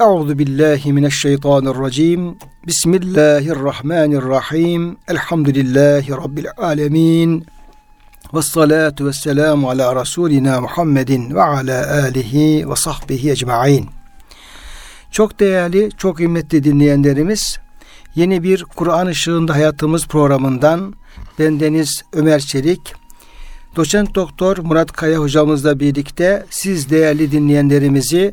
[0.00, 2.36] Euzu billahi mineşşeytanirracim.
[2.66, 4.96] Bismillahirrahmanirrahim.
[5.08, 7.46] Elhamdülillahi rabbil alamin.
[8.34, 13.88] Ve salatu ve selamu ala Resulina Muhammedin ve ala alihi ve sahbihi ecmain.
[15.10, 17.58] Çok değerli, çok kıymetli dinleyenlerimiz,
[18.14, 20.94] yeni bir Kur'an ışığında hayatımız programından
[21.38, 22.94] bendeniz Ömer Çelik,
[23.76, 28.32] doçent doktor Murat Kaya hocamızla birlikte siz değerli dinleyenlerimizi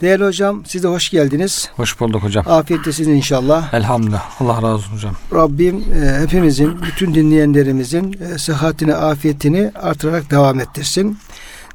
[0.00, 1.70] Değerli hocam siz de hoş geldiniz.
[1.76, 2.44] Hoş bulduk hocam.
[2.48, 3.74] Afiyettesiniz inşallah.
[3.74, 4.40] Elhamdülillah.
[4.40, 5.14] Allah razı olsun hocam.
[5.34, 11.18] Rabbim e, hepimizin, bütün dinleyenlerimizin e, sıhhatini, afiyetini artırarak devam ettirsin.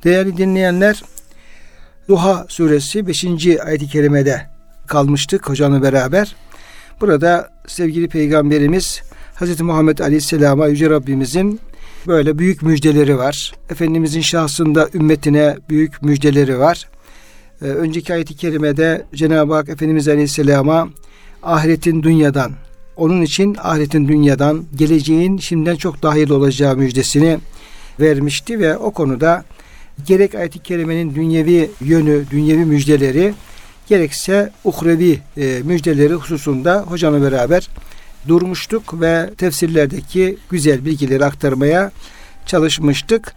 [0.04, 1.04] Değerli dinleyenler,
[2.10, 3.26] Duha suresi 5.
[3.66, 4.50] ayet-i kerimede
[4.88, 6.36] kalmıştık hocamla beraber.
[7.02, 9.02] Burada sevgili peygamberimiz
[9.36, 9.62] Hz.
[9.62, 11.60] Muhammed Aleyhisselam'a Yüce Rabbimizin
[12.08, 13.54] böyle büyük müjdeleri var.
[13.70, 16.88] Efendimizin şahsında ümmetine büyük müjdeleri var.
[17.62, 20.90] Ee, önceki ayet-i kerimede Cenab-ı Hak Efendimiz Aleyhisselam'a
[21.44, 22.52] ahiretin dünyadan,
[22.96, 27.40] onun için ahiretin dünyadan, geleceğin şimdiden çok dahil olacağı müjdesini
[28.00, 29.44] vermişti ve o konuda
[30.08, 33.34] gerek ayet-i kerimenin dünyevi yönü, dünyevi müjdeleri
[33.88, 37.70] gerekse uhrevi e, müjdeleri hususunda hocamla beraber
[38.28, 41.92] durmuştuk ve tefsirlerdeki güzel bilgileri aktarmaya
[42.46, 43.34] çalışmıştık.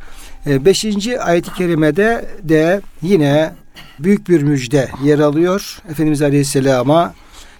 [0.46, 3.52] E, beşinci ayet-i kerimede de yine
[3.98, 5.78] büyük bir müjde yer alıyor.
[5.90, 7.14] Efendimiz Aleyhisselam'a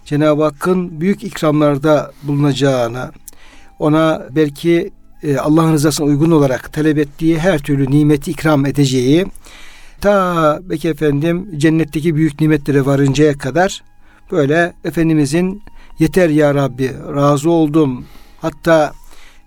[0.05, 3.10] Cenab-ı Hakk'ın büyük ikramlarda bulunacağını,
[3.78, 4.91] ona belki
[5.22, 9.27] e, Allah'ın rızasına uygun olarak talep ettiği her türlü nimeti ikram edeceği,
[10.00, 13.82] ta belki efendim cennetteki büyük nimetlere varıncaya kadar
[14.32, 15.62] böyle Efendimizin
[15.98, 18.04] yeter ya Rabbi razı oldum
[18.41, 18.92] hatta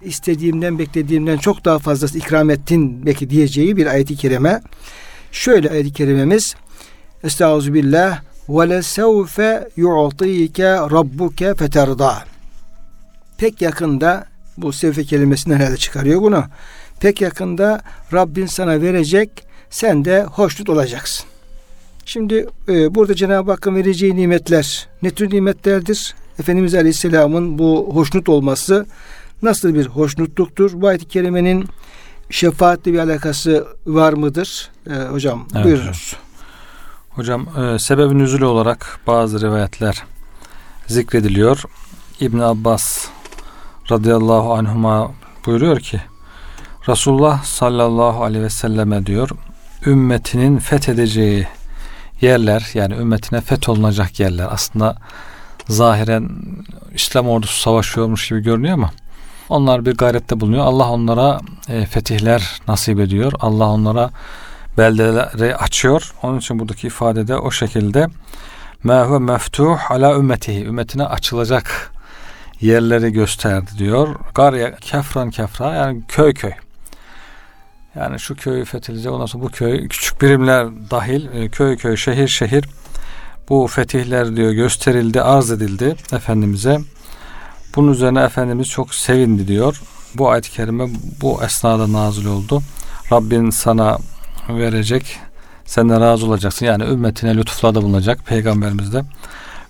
[0.01, 4.61] istediğimden beklediğimden çok daha fazlası ikram ettin belki diyeceği bir ayet-i kerime.
[5.35, 6.55] Şöyle ayet-i kerimemiz
[7.23, 12.23] Estağfirullah ve lesevfe yu'tike rabbuke feterda.
[13.37, 14.25] Pek yakında
[14.57, 16.43] bu sevfe kelimesinden herhalde çıkarıyor bunu.
[16.99, 17.81] Pek yakında
[18.13, 19.29] Rabbin sana verecek
[19.69, 21.25] sen de hoşnut olacaksın.
[22.05, 26.15] Şimdi e, burada Cenab-ı Hakk'ın vereceği nimetler ne tür nimetlerdir?
[26.39, 28.85] Efendimiz Aleyhisselam'ın bu hoşnut olması
[29.41, 30.81] nasıl bir hoşnutluktur?
[30.81, 31.65] Bu ayet-i kerimenin
[32.29, 34.69] şefaatle bir alakası var mıdır?
[34.89, 36.15] E, hocam evet, buyurunuz.
[37.09, 40.03] Hocam e, sebebi nüzulü olarak bazı rivayetler
[40.87, 41.63] zikrediliyor.
[42.19, 43.07] İbn Abbas
[43.91, 45.11] radıyallahu anhuma
[45.45, 46.01] buyuruyor ki
[46.89, 49.29] Resulullah sallallahu aleyhi ve selleme diyor
[49.85, 51.47] ümmetinin fethedeceği
[52.21, 54.97] yerler yani ümmetine fetholunacak yerler aslında
[55.67, 56.29] zahiren
[56.93, 58.91] İslam ordusu savaşıyormuş gibi görünüyor ama
[59.49, 60.65] onlar bir gayrette bulunuyor.
[60.65, 61.39] Allah onlara
[61.69, 63.33] e, fetihler nasip ediyor.
[63.39, 64.09] Allah onlara
[64.77, 66.13] beldeleri açıyor.
[66.23, 68.07] Onun için buradaki ifadede o şekilde
[68.83, 71.91] ma meftuh ala ümmetihi ümmetine açılacak
[72.61, 74.15] yerleri gösterdi diyor.
[74.35, 76.51] Garya kefran kefra yani köy köy.
[77.95, 82.27] Yani şu köy fethilecek ondan sonra bu köy küçük birimler dahil e, köy köy şehir
[82.27, 82.65] şehir
[83.49, 86.79] bu fetihler diyor gösterildi arz edildi Efendimiz'e.
[87.75, 89.81] Bunun üzerine Efendimiz çok sevindi diyor.
[90.15, 90.87] Bu ayet-i kerime
[91.21, 92.61] bu esnada nazil oldu.
[93.11, 93.97] Rabbin sana
[94.49, 95.19] verecek.
[95.65, 96.65] Sen de razı olacaksın.
[96.65, 98.25] Yani ümmetine lütuflarda bulunacak.
[98.25, 99.03] Peygamberimiz de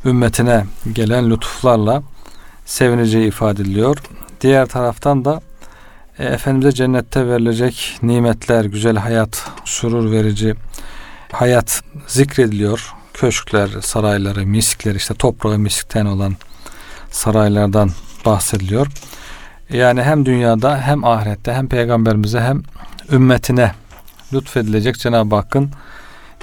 [0.06, 2.04] ümmetine gelen lütuflarla
[2.66, 3.98] sevineceği ifade ediliyor.
[4.42, 5.42] Diğer taraftan da
[6.20, 10.56] e, Efendimiz'e cennette verilecek nimetler, güzel hayat, surur verici
[11.32, 12.94] hayat zikrediliyor.
[13.14, 16.36] Köşkler, sarayları, miskler işte toprağı miskten olan
[17.16, 17.92] saraylardan
[18.26, 18.88] bahsediliyor.
[19.70, 22.64] Yani hem dünyada hem ahirette hem peygamberimize hem
[23.12, 23.72] ümmetine
[24.34, 25.72] lütfedilecek Cenab-ı Hakk'ın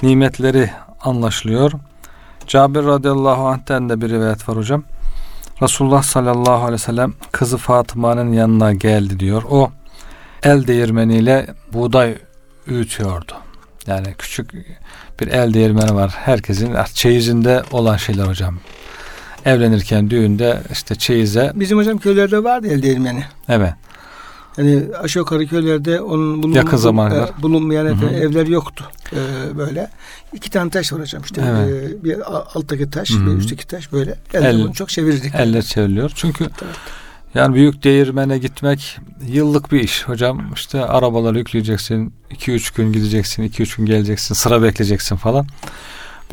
[0.01, 0.69] nimetleri
[1.01, 1.71] anlaşılıyor.
[2.47, 4.83] Cabir radıyallahu anh'ten de bir rivayet var hocam.
[5.61, 9.43] Resulullah sallallahu aleyhi ve sellem kızı Fatıma'nın yanına geldi diyor.
[9.49, 9.71] O
[10.43, 12.17] el değirmeniyle buğday
[12.67, 13.33] öğütüyordu.
[13.87, 14.53] Yani küçük
[15.19, 16.11] bir el değirmeni var.
[16.15, 18.59] Herkesin çeyizinde olan şeyler hocam.
[19.45, 21.51] Evlenirken düğünde işte çeyize.
[21.55, 23.23] Bizim hocam köylerde vardı el değirmeni.
[23.49, 23.73] Evet.
[24.57, 28.09] Yani aşağı yukarı köylerde onun bulun, yakın zamanda e, bulunmayan Hı-hı.
[28.09, 29.17] evler yoktu e,
[29.57, 29.89] böyle.
[30.33, 31.91] İki tane taş var hocam işte evet.
[31.91, 33.25] e, bir alttaki taş, Hı-hı.
[33.25, 34.15] bir üstteki taş böyle.
[34.33, 35.35] Elle, Elle bunu çok çevirdik.
[35.35, 36.11] Eller çevriliyor.
[36.15, 36.75] Çünkü evet.
[37.33, 40.53] Yani büyük değirmene gitmek yıllık bir iş hocam.
[40.53, 42.13] İşte arabaları yükleyeceksin.
[42.31, 43.43] 2-3 gün gideceksin.
[43.43, 44.35] 2-3 gün geleceksin.
[44.35, 45.47] Sıra bekleyeceksin falan.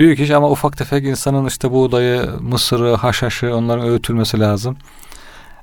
[0.00, 4.76] Büyük iş ama ufak tefek insanın işte buğdayı, mısırı, haşhaşı onların öğütülmesi lazım.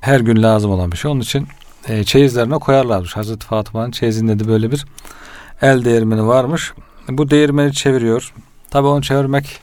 [0.00, 1.10] Her gün lazım olan bir şey.
[1.10, 1.48] Onun için
[1.88, 3.16] e, çeyizlerine koyarlarmış.
[3.16, 4.86] Hazreti Fatıma'nın çeyizinde de böyle bir
[5.62, 6.72] el değirmeni varmış.
[7.08, 8.32] Bu değirmeni çeviriyor.
[8.70, 9.60] Tabii onu çevirmek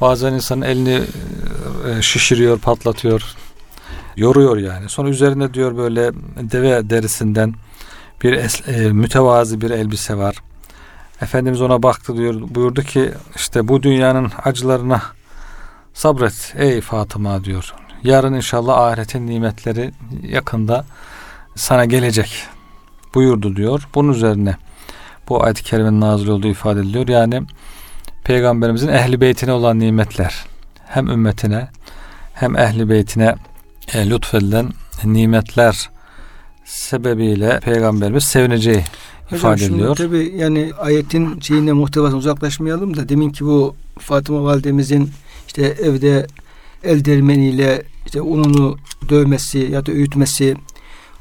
[0.00, 1.00] bazen insanın elini
[1.88, 3.34] e, şişiriyor, patlatıyor.
[4.16, 4.88] Yoruyor yani.
[4.88, 7.54] Sonra üzerinde diyor böyle deve derisinden
[8.22, 10.36] bir es, e, mütevazi bir elbise var.
[11.20, 12.34] Efendimiz ona baktı diyor.
[12.34, 15.02] Buyurdu ki işte bu dünyanın acılarına
[15.94, 17.74] sabret ey Fatıma diyor.
[18.02, 20.84] Yarın inşallah ahiretin nimetleri yakında
[21.54, 22.46] sana gelecek
[23.14, 23.88] buyurdu diyor.
[23.94, 24.56] Bunun üzerine
[25.28, 27.08] bu ayet-i kerimenin nazil olduğu ifade ediliyor.
[27.08, 27.42] Yani
[28.24, 30.44] peygamberimizin ehli beytine olan nimetler
[30.86, 31.68] hem ümmetine
[32.34, 33.34] hem ehli beytine
[33.94, 34.72] e, lütfedilen
[35.04, 35.90] nimetler
[36.64, 38.84] sebebiyle peygamberimiz sevineceği
[39.32, 39.96] ifade Hocam ediliyor.
[39.96, 45.10] Tabi yani ayetin şeyine muhtevasına uzaklaşmayalım da demin ki bu Fatıma validemizin
[45.46, 46.26] işte evde
[46.84, 48.76] el dermeniyle işte ununu
[49.08, 50.56] dövmesi ya da öğütmesi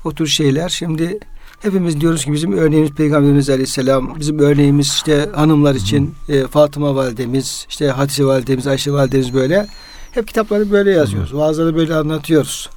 [0.06, 0.70] o tür şeyler.
[0.70, 1.20] Şimdi
[1.62, 7.66] hepimiz diyoruz ki bizim örneğimiz Peygamberimiz Aleyhisselam bizim örneğimiz işte hanımlar için e, Fatıma validemiz
[7.70, 9.68] işte Hatice validemiz Ayşe validemiz böyle.
[10.12, 11.36] Hep kitapları böyle yazıyoruz.
[11.36, 12.70] Vaazları böyle anlatıyoruz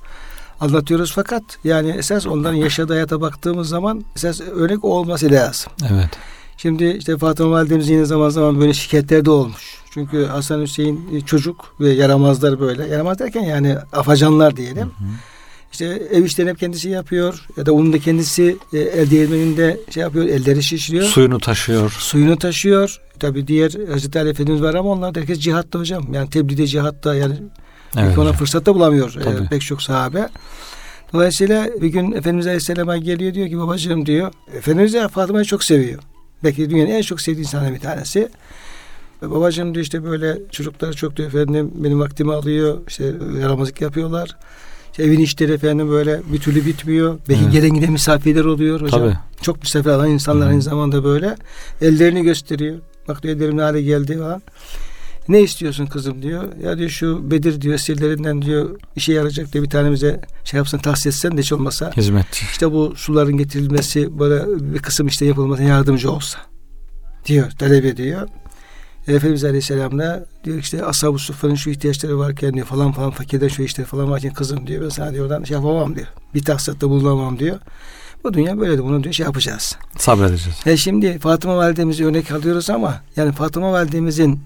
[0.61, 5.73] anlatıyoruz fakat yani esas onların yaşadığı hayata baktığımız zaman esas örnek o olması lazım.
[5.93, 6.11] Evet.
[6.57, 9.77] Şimdi işte Fatıma validemiz yine zaman zaman böyle şikayetler de olmuş.
[9.91, 12.87] Çünkü Hasan Hüseyin çocuk ve yaramazlar böyle.
[12.87, 14.83] Yaramaz derken yani afacanlar diyelim.
[14.83, 15.09] Hı hı.
[15.73, 20.03] İşte ev işlerini hep kendisi yapıyor ya da onun da kendisi e, el değirmeninde şey
[20.03, 21.05] yapıyor, elleri şişiriyor.
[21.05, 21.91] Suyunu taşıyor.
[21.91, 23.01] Suyunu taşıyor.
[23.21, 26.13] Tabi diğer Hazreti Ali Efendimiz var ama onlar da herkes cihatta hocam.
[26.13, 27.35] Yani tebliğde cihatta yani
[27.99, 28.19] Evet.
[28.19, 30.29] Ona fırsat da bulamıyor e, pek çok sahabe.
[31.13, 34.33] Dolayısıyla bir gün Efendimiz Aleyhisselam'a geliyor diyor ki babacığım diyor.
[34.57, 36.03] Efendimiz de Fatıma'yı çok seviyor.
[36.45, 38.29] Belki dünyanın en çok sevdiği insanı bir tanesi.
[39.23, 42.79] Babacığım diyor işte böyle çocuklar çok diyor efendim benim vaktimi alıyor.
[42.89, 44.37] İşte yaramazlık yapıyorlar.
[44.91, 47.19] İşte evin işleri efendim böyle bir türlü bitmiyor.
[47.29, 47.53] Belki evet.
[47.53, 49.01] gelen giden misafirler oluyor hocam.
[49.01, 49.19] Tabii.
[49.43, 50.51] Çok misafir alan insanlar Hı.
[50.51, 51.37] aynı zamanda böyle.
[51.81, 52.79] Ellerini gösteriyor.
[53.09, 54.43] Bak diyor ellerim hale geldi falan.
[55.29, 56.45] Ne istiyorsun kızım diyor.
[56.63, 61.07] Ya diyor şu Bedir diyor esirlerinden diyor işe yarayacak diye bir tanemize şey yapsın tahsis
[61.07, 61.93] etsen de hiç olmasa.
[61.97, 62.33] Hizmet.
[62.33, 64.45] İşte bu suların getirilmesi böyle
[64.75, 66.39] bir kısım işte yapılması yardımcı olsa
[67.27, 68.29] diyor talep ediyor.
[69.09, 73.63] Efendimiz Aleyhisselam da diyor işte ashab-ı suffa'nın şu ihtiyaçları varken diyor falan falan fakirden şu
[73.63, 76.07] işleri falan varken kızım diyor ben sana diyor oradan şey yapamam diyor.
[76.35, 77.59] Bir tahsilatta bulunamam diyor.
[78.25, 79.77] Bu dünya böyle de bunu diyor şey yapacağız.
[79.99, 80.59] Sabredeceğiz.
[80.67, 84.41] E şimdi Fatıma validemizi örnek alıyoruz ama yani Fatıma validemizin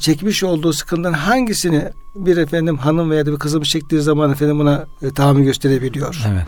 [0.00, 5.10] çekmiş olduğu sıkıntıdan hangisini bir efendim hanım veya bir kızım çektiği zaman efendim buna e,
[5.10, 6.22] tahammül gösterebiliyor.
[6.32, 6.46] Evet.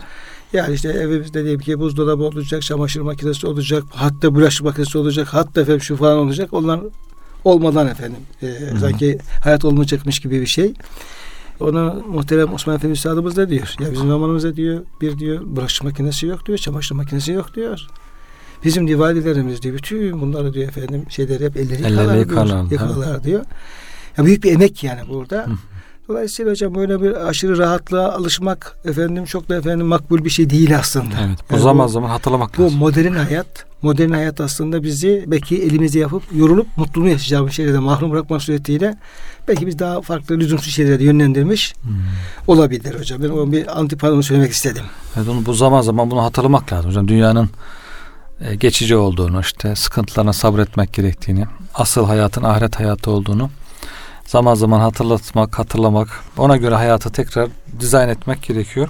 [0.53, 5.61] Yani işte evimizde diyelim ki buzdolabı olacak, çamaşır makinesi olacak, hatta bulaşık makinesi olacak, hatta
[5.61, 6.53] efendim şu falan olacak.
[6.53, 6.79] Onlar
[7.43, 10.73] olmadan efendim e, sanki hayat olmayacakmış gibi bir şey.
[11.59, 13.75] Ona muhterem Osman Efendi Üstadımız da diyor.
[13.79, 17.87] Ya bizim zamanımızda diyor bir diyor bulaşık makinesi yok diyor, çamaşır makinesi yok diyor.
[18.65, 23.45] Bizim diyor validelerimiz diyor bütün bunları diyor efendim şeyleri hep elleri yıkarlar, yıkarlar, yıkarlar diyor.
[24.17, 25.47] Ya büyük bir emek yani burada.
[26.07, 30.77] Dolayısıyla hocam böyle bir aşırı rahatlığa alışmak efendim çok da efendim makbul bir şey değil
[30.77, 31.15] aslında.
[31.27, 31.39] Evet.
[31.49, 32.79] Bu yani zaman bu, zaman hatırlamak bu lazım.
[32.79, 38.11] Bu modern hayat, modern hayat aslında bizi belki elimizi yapıp yorulup mutluluğu yaşayacağımız şeylerde mahrum
[38.11, 38.97] bırakmak suretiyle
[39.47, 41.93] belki biz daha farklı lüzumsuz şeylere yönlendirmiş hmm.
[42.47, 43.23] olabilir hocam.
[43.23, 44.83] Ben o bir antiparonu söylemek istedim.
[45.17, 47.07] Evet onu bu zaman zaman bunu hatırlamak lazım hocam.
[47.07, 47.49] Dünyanın
[48.59, 53.49] geçici olduğunu, işte sıkıntılarına sabretmek gerektiğini, asıl hayatın ahiret hayatı olduğunu
[54.25, 58.89] zaman zaman hatırlatmak, hatırlamak, ona göre hayatı tekrar dizayn etmek gerekiyor.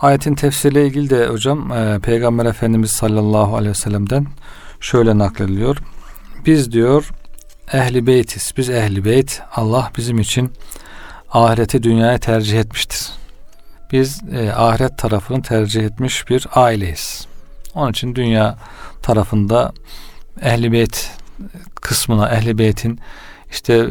[0.00, 4.26] Ayetin tefsiriyle ilgili de hocam e, Peygamber Efendimiz sallallahu aleyhi ve sellem'den
[4.80, 5.76] şöyle naklediliyor.
[6.46, 7.10] Biz diyor
[7.72, 8.54] ehli beytiz.
[8.56, 9.40] Biz ehli beyt.
[9.56, 10.52] Allah bizim için
[11.30, 13.08] ahireti dünyaya tercih etmiştir.
[13.92, 17.26] Biz e, ahiret tarafını tercih etmiş bir aileyiz.
[17.74, 18.58] Onun için dünya
[19.02, 19.72] tarafında
[20.42, 21.10] ehli beyt
[21.74, 23.00] kısmına ehli beytin
[23.50, 23.88] işte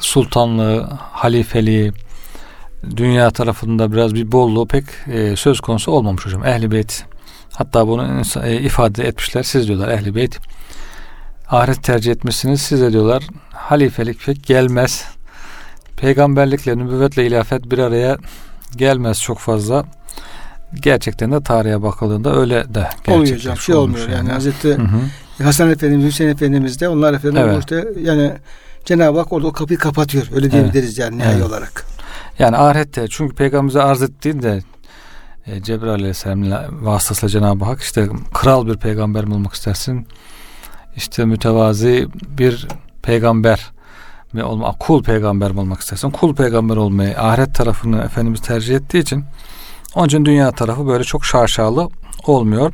[0.00, 0.82] sultanlığı,
[1.12, 1.92] halifeliği,
[2.96, 6.44] dünya tarafında biraz bir bolluğu pek e, söz konusu olmamış hocam.
[6.46, 7.04] Ehli beyt
[7.52, 9.42] hatta bunu e, ifade etmişler.
[9.42, 10.38] Siz diyorlar ehli beyt
[11.48, 12.62] ahiret tercih etmişsiniz.
[12.62, 15.04] Siz de diyorlar halifelik pek gelmez.
[15.96, 18.18] Peygamberlikle, nübüvvetle ilafet bir araya
[18.76, 19.84] gelmez çok fazla
[20.74, 23.56] gerçekten de tarihe bakıldığında öyle de olmuyor hocam.
[23.56, 24.14] Şey olmuyor yani.
[24.14, 24.30] yani.
[24.30, 25.44] Hazreti hı hı.
[25.44, 27.58] Hasan Efendimiz, Hüseyin Efendimiz de onlar efendim evet.
[27.58, 28.32] işte yani
[28.84, 30.26] Cenab-ı Hak orada o kapıyı kapatıyor.
[30.34, 30.98] Öyle diyebiliriz evet.
[30.98, 31.46] yani nihai evet.
[31.46, 31.84] olarak.
[32.38, 34.62] Yani ahirette çünkü peygamberimize arz ettiğinde
[35.46, 40.06] e, Cebrail Aleyhisselam'la vasıtasıyla Cenab-ı Hak işte kral bir peygamber mi olmak istersin?
[40.96, 42.08] İşte mütevazi
[42.38, 42.68] bir
[43.02, 43.70] peygamber
[44.32, 46.10] mi olma, kul peygamber mi olmak istersin?
[46.10, 49.24] Kul peygamber olmayı, ahiret tarafını Efendimiz tercih ettiği için
[49.98, 51.88] onun için dünya tarafı böyle çok şaşalı
[52.26, 52.72] olmuyor.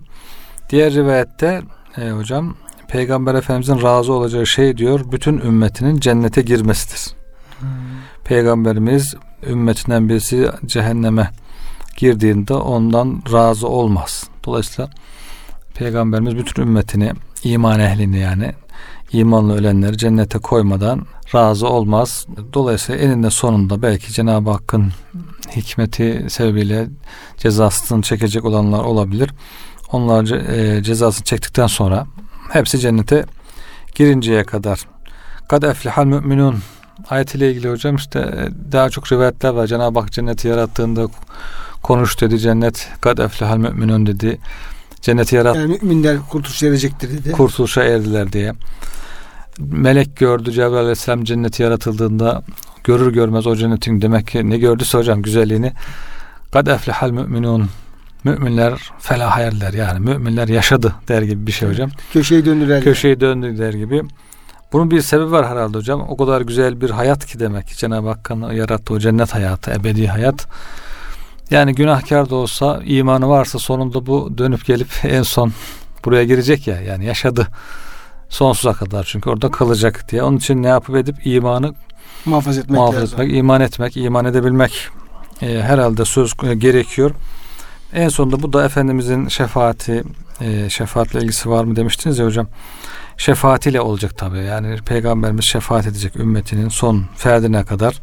[0.70, 1.62] Diğer rivayette
[1.96, 2.54] e, hocam
[2.88, 7.14] Peygamber Efendimizin razı olacağı şey diyor bütün ümmetinin cennete girmesidir.
[7.58, 7.68] Hmm.
[8.24, 9.14] Peygamberimiz
[9.46, 11.30] ümmetinden birisi cehenneme
[11.96, 14.24] girdiğinde ondan razı olmaz.
[14.44, 14.90] Dolayısıyla
[15.74, 17.12] Peygamberimiz bütün ümmetini,
[17.44, 18.52] iman ehlini yani
[19.14, 22.26] imanlı ölenleri cennete koymadan razı olmaz.
[22.52, 24.92] Dolayısıyla eninde sonunda belki Cenab-ı Hakk'ın
[25.56, 26.86] hikmeti sebebiyle
[27.36, 29.30] cezasını çekecek olanlar olabilir.
[29.92, 32.06] Onlar e, cezasını çektikten sonra
[32.52, 33.24] hepsi cennete
[33.94, 34.80] girinceye kadar.
[35.48, 36.58] Kad eflihal müminun
[37.10, 39.66] ayetiyle ilgili hocam işte e, daha çok rivayetler var.
[39.66, 41.08] Cenab-ı Hak cenneti yarattığında
[41.82, 44.38] konuş dedi cennet kad eflihal müminun dedi.
[45.04, 45.56] Cenneti yarat.
[45.56, 47.32] Yani müminler kurtuluşa erecektir dedi.
[47.32, 48.52] Kurtuluşa erdiler diye.
[49.58, 52.42] Melek gördü Cebrail Aleyhisselam cenneti yaratıldığında
[52.84, 55.72] görür görmez o cennetin demek ki ne gördüyse hocam güzelliğini
[56.52, 57.68] kad eflihal müminun
[58.24, 61.90] müminler felaha erdiler yani müminler yaşadı der gibi bir şey hocam.
[62.12, 62.82] Köşeyi döndüler.
[62.84, 64.02] Köşeyi döndü der gibi.
[64.72, 66.04] Bunun bir sebebi var herhalde hocam.
[66.08, 70.46] O kadar güzel bir hayat ki demek Cenab-ı Hakk'ın yarattığı o cennet hayatı, ebedi hayat.
[71.54, 75.52] Yani günahkar da olsa imanı varsa sonunda bu dönüp gelip en son
[76.04, 77.48] buraya girecek ya yani yaşadı
[78.28, 80.22] sonsuza kadar çünkü orada kalacak diye.
[80.22, 81.74] Onun için ne yapıp edip imanı
[82.24, 83.20] muhafaza etmek, muhafaza lazım.
[83.20, 84.88] etmek iman etmek, iman edebilmek
[85.42, 87.10] e, herhalde söz e, gerekiyor.
[87.92, 90.04] En sonunda bu da Efendimizin şefaati,
[90.40, 92.46] e, şefaatle ilgisi var mı demiştiniz ya hocam.
[93.16, 94.38] Şefaatiyle olacak tabi.
[94.38, 98.00] Yani Peygamberimiz şefaat edecek ümmetinin son ferdine kadar.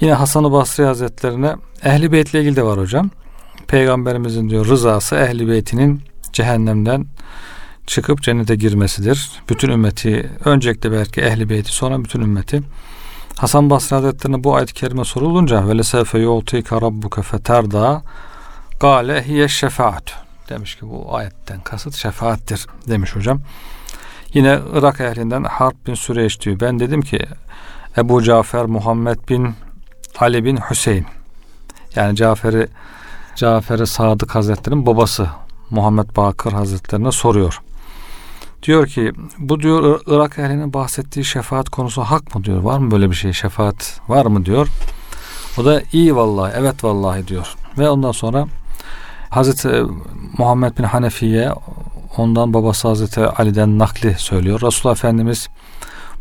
[0.00, 3.10] Yine Hasan-ı Basri Hazretlerine Ehli Beyt ile ilgili de var hocam.
[3.66, 7.06] Peygamberimizin diyor rızası Ehli Beyt'inin cehennemden
[7.86, 9.30] çıkıp cennete girmesidir.
[9.48, 12.62] Bütün ümmeti öncelikle belki Ehli Beyti sonra bütün ümmeti.
[13.36, 18.02] Hasan Basri Hazretlerine bu ayet-i kerime sorulunca ve lesefe yu'tika rabbuke feterda
[18.80, 20.14] gale hiye şefaat
[20.48, 23.40] demiş ki bu ayetten kasıt şefaattir demiş hocam.
[24.34, 26.60] Yine Irak ehlinden Harp bin Süreç diyor.
[26.60, 27.18] Ben dedim ki
[27.96, 29.54] Ebu Cafer Muhammed bin
[30.18, 31.06] Ali bin Hüseyin
[31.96, 32.68] yani Cafer'i
[33.36, 35.28] Cafer-i Sadık Hazretleri'nin babası
[35.70, 37.60] Muhammed Bakır Hazretlerine soruyor.
[38.62, 42.62] Diyor ki bu diyor Irak ehlinin bahsettiği şefaat konusu hak mı diyor.
[42.62, 44.68] Var mı böyle bir şey şefaat var mı diyor.
[45.58, 47.54] O da iyi vallahi evet vallahi diyor.
[47.78, 48.46] Ve ondan sonra
[49.30, 49.82] Hazreti
[50.38, 51.52] Muhammed bin Hanefiye
[52.16, 54.60] ondan babası Hazreti Ali'den nakli söylüyor.
[54.60, 55.48] Resulullah Efendimiz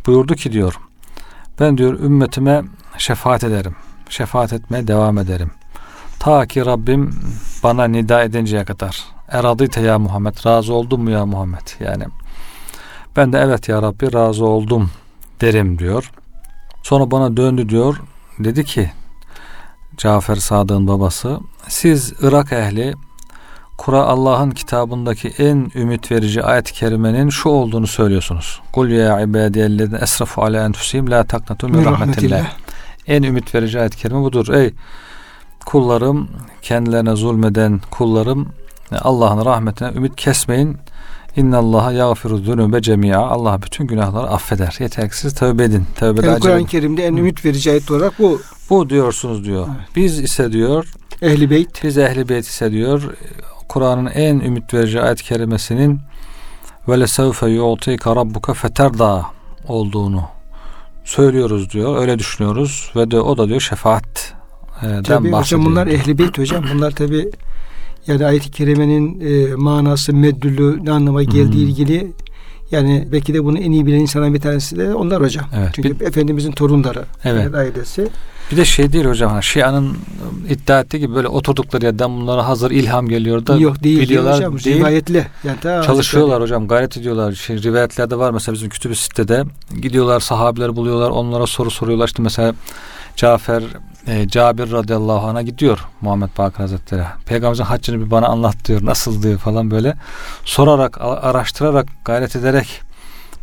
[0.06, 0.80] buyurdu ki diyor
[1.60, 2.64] ben diyor ümmetime
[2.98, 3.76] şefaat ederim.
[4.10, 5.52] Şefaat etmeye devam ederim.
[6.20, 7.16] Ta ki Rabbim
[7.64, 9.04] bana nida edinceye kadar.
[9.28, 10.46] Eradıyte ya Muhammed.
[10.46, 11.68] Razı oldun mu ya Muhammed?
[11.80, 12.04] Yani
[13.16, 14.92] ben de evet ya Rabbi razı oldum
[15.42, 16.12] derim diyor.
[16.84, 18.02] Sonra bana döndü diyor.
[18.40, 18.92] Dedi ki
[19.98, 22.94] Cafer Sadık'ın babası siz Irak ehli
[23.78, 28.62] Kur'an Allah'ın kitabındaki en ümit verici ayet-i kerimenin şu olduğunu söylüyorsunuz.
[28.72, 32.63] Kul ya ibadiyellezine esrafu ala enfusihim la taknatu min rahmetillah.
[33.08, 34.48] En ümit verici ayet-i kerime budur.
[34.54, 34.74] Ey
[35.66, 36.30] kullarım
[36.62, 38.50] kendilerine zulmeden kullarım
[39.02, 40.78] Allah'ın rahmetine ümit kesmeyin.
[41.36, 43.20] İnna Allaha yağfiru zunube cemia.
[43.20, 44.76] Allah bütün günahları affeder.
[44.80, 45.86] Yeter ki siz tövbe edin.
[45.96, 48.42] Tövbe yani Kur'an-ı Kerim'de en ümit verici ayet olarak bu.
[48.70, 49.68] Bu diyorsunuz diyor.
[49.68, 49.88] Evet.
[49.96, 51.84] Biz ise diyor Ehli Beyt.
[51.84, 53.02] Biz Ehli Beyt ise diyor
[53.70, 56.00] Kur'an'ın en ümit verici ayet kerimesinin
[56.88, 59.26] ve lesevfe yu'tika rabbuka feterda
[59.68, 60.24] olduğunu
[61.04, 61.98] söylüyoruz diyor.
[61.98, 64.34] Öyle düşünüyoruz ve de o da diyor şefaat
[65.04, 66.64] tabii hocam bunlar ehli beyt hocam.
[66.74, 67.32] Bunlar tabi
[68.08, 71.70] yani ayet-i kerimenin e, manası, meddülü ne anlama geldiği hmm.
[71.70, 72.14] ilgili
[72.74, 75.46] yani belki de bunu en iyi bilen insanlar bir tanesi de onlar hocam.
[75.58, 75.70] Evet.
[75.74, 77.04] Çünkü bir, Efendimizin torunları.
[77.24, 77.56] Evet.
[77.56, 78.08] Ailesi.
[78.52, 79.32] Bir de şey değil hocam.
[79.32, 79.98] Hani Şia'nın
[80.50, 84.34] iddia ettiği gibi böyle oturdukları yerden bunlara hazır ilham geliyor da Yok değil, biliyorlar.
[84.34, 84.78] Değil hocam, değil.
[84.78, 85.28] Rivayetli.
[85.44, 86.68] Yani çalışıyorlar hazır hocam.
[86.68, 87.34] Gayret ediyorlar.
[87.34, 89.44] Şey, rivayetlerde var mesela bizim kütübü sitede.
[89.82, 91.10] Gidiyorlar sahabeler buluyorlar.
[91.10, 92.08] Onlara soru soruyorlar.
[92.08, 92.54] İşte mesela
[93.16, 93.64] Cafer
[94.08, 97.04] e, Cabir radıyallahu anh'a gidiyor Muhammed Bakır Hazretleri.
[97.26, 98.86] Peygamberimizin haccını bir bana anlat diyor.
[98.86, 99.96] Nasıl diyor falan böyle.
[100.46, 102.82] Sorarak, araştırarak, gayret ederek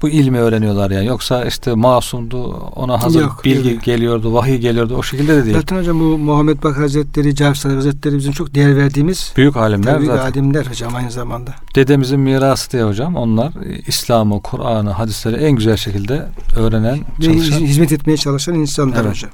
[0.02, 1.06] bu ilmi öğreniyorlar yani.
[1.06, 3.84] Yoksa işte masumdu, ona hazır Yok, bilgi evet.
[3.84, 4.96] geliyordu, vahiy geliyordu.
[4.96, 5.56] O şekilde de değil.
[5.56, 10.12] Zaten hocam bu Muhammed Bakır Hazretleri, Cabir Hazretleri bizim çok değer verdiğimiz büyük alimler büyük
[10.12, 10.30] zaten.
[10.30, 11.54] alimler hocam aynı zamanda.
[11.74, 13.16] Dedemizin mirası diye hocam.
[13.16, 13.52] Onlar
[13.86, 16.26] İslam'ı, Kur'an'ı, hadisleri en güzel şekilde
[16.56, 17.58] öğrenen, çalışan.
[17.58, 19.10] Hizmet etmeye çalışan insanlar evet.
[19.10, 19.30] hocam.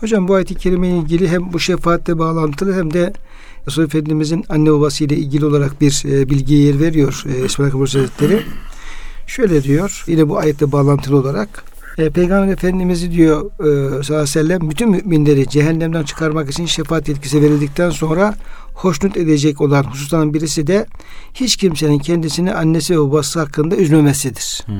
[0.00, 3.12] Hocam bu ayet-i kerime ilgili hem bu şefaatle bağlantılı hem de
[3.66, 8.42] Resul Efendimizin anne babasıyla ilgili olarak bir e, bilgiye yer veriyor e, İsmail Kabul Hazretleri.
[9.26, 11.64] Şöyle diyor yine bu ayette bağlantılı olarak
[11.98, 17.08] e, Peygamber Efendimiz'i diyor e, sallallahu aleyhi ve sellem bütün müminleri cehennemden çıkarmak için şefaat
[17.08, 18.34] yetkisi verildikten sonra
[18.74, 20.86] hoşnut edecek olan hususların birisi de
[21.34, 24.62] hiç kimsenin kendisini annesi ve babası hakkında üzmemesidir.
[24.66, 24.76] Hmm.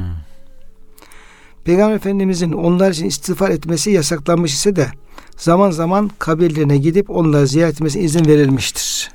[1.65, 4.87] Peygamber Efendimizin onlar için istiğfar etmesi yasaklanmış ise de
[5.39, 9.11] zaman zaman kabirlerine gidip onları ziyaret etmesine izin verilmiştir.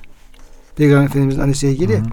[0.75, 1.94] Peygamber Efendimizin annesiyle ilgili.
[1.94, 2.06] Hı hı.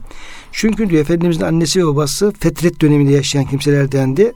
[0.52, 4.32] Çünkü diyor Efendimizin annesi ve babası fetret döneminde yaşayan kimselerdendi.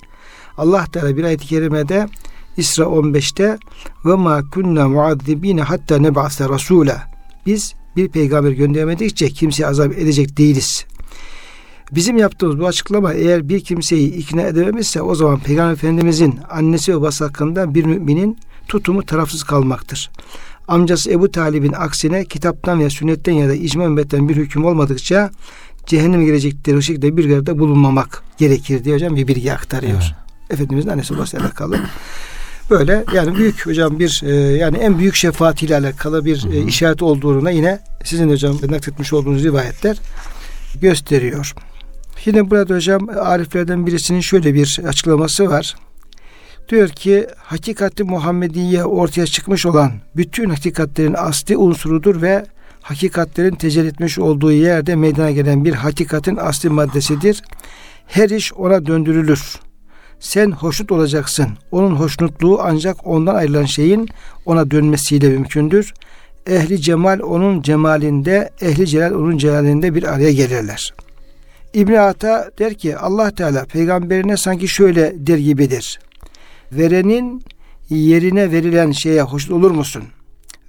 [0.57, 2.09] Allah Teala bir ayet-i kerimede
[2.57, 3.59] İsra 15'te
[4.05, 7.03] ve ma kunna muazzibine hatta neb'ase rasula.
[7.47, 10.85] Biz bir peygamber göndermedikçe kimseye azap edecek değiliz.
[11.93, 16.97] Bizim yaptığımız bu açıklama eğer bir kimseyi ikna edememişse o zaman Peygamber Efendimizin annesi ve
[16.97, 20.11] babası hakkında bir müminin tutumu tarafsız kalmaktır.
[20.69, 25.31] Amcası Ebu Talib'in aksine kitaptan veya sünnetten ya da icma ümmetten bir hüküm olmadıkça
[25.87, 30.03] cehenneme girecekleri o şekilde bir yerde bulunmamak gerekir diye hocam bir bilgi aktarıyor.
[30.03, 30.51] Evet.
[30.51, 31.81] Efendimizin annesi babasıyla alakalı.
[32.71, 37.51] Böyle yani büyük hocam bir e, yani en büyük şefaatiyle alakalı bir e, işaret olduğuna
[37.51, 39.97] yine sizin hocam nakletmiş olduğunuz rivayetler
[40.81, 41.55] gösteriyor.
[42.25, 45.75] Yine burada hocam ariflerden birisinin şöyle bir açıklaması var.
[46.69, 52.45] Diyor ki hakikati Muhammediye ortaya çıkmış olan bütün hakikatlerin asli unsurudur ve
[52.81, 57.43] hakikatlerin tecelli etmiş olduğu yerde meydana gelen bir hakikatin asli maddesidir.
[58.07, 59.61] Her iş ona döndürülür.
[60.21, 61.49] Sen hoşnut olacaksın.
[61.71, 64.09] Onun hoşnutluğu ancak ondan ayrılan şeyin
[64.47, 65.95] ona dönmesiyle mümkündür.
[66.47, 70.95] Ehli cemal onun cemalinde, ehli celal onun celalinde bir araya gelirler.
[71.75, 75.99] İbn Ata der ki Allah Teala peygamberine sanki şöyle der gibidir.
[76.73, 77.45] Verenin
[77.91, 80.05] yerine verilen şeye hoşnut olur musun?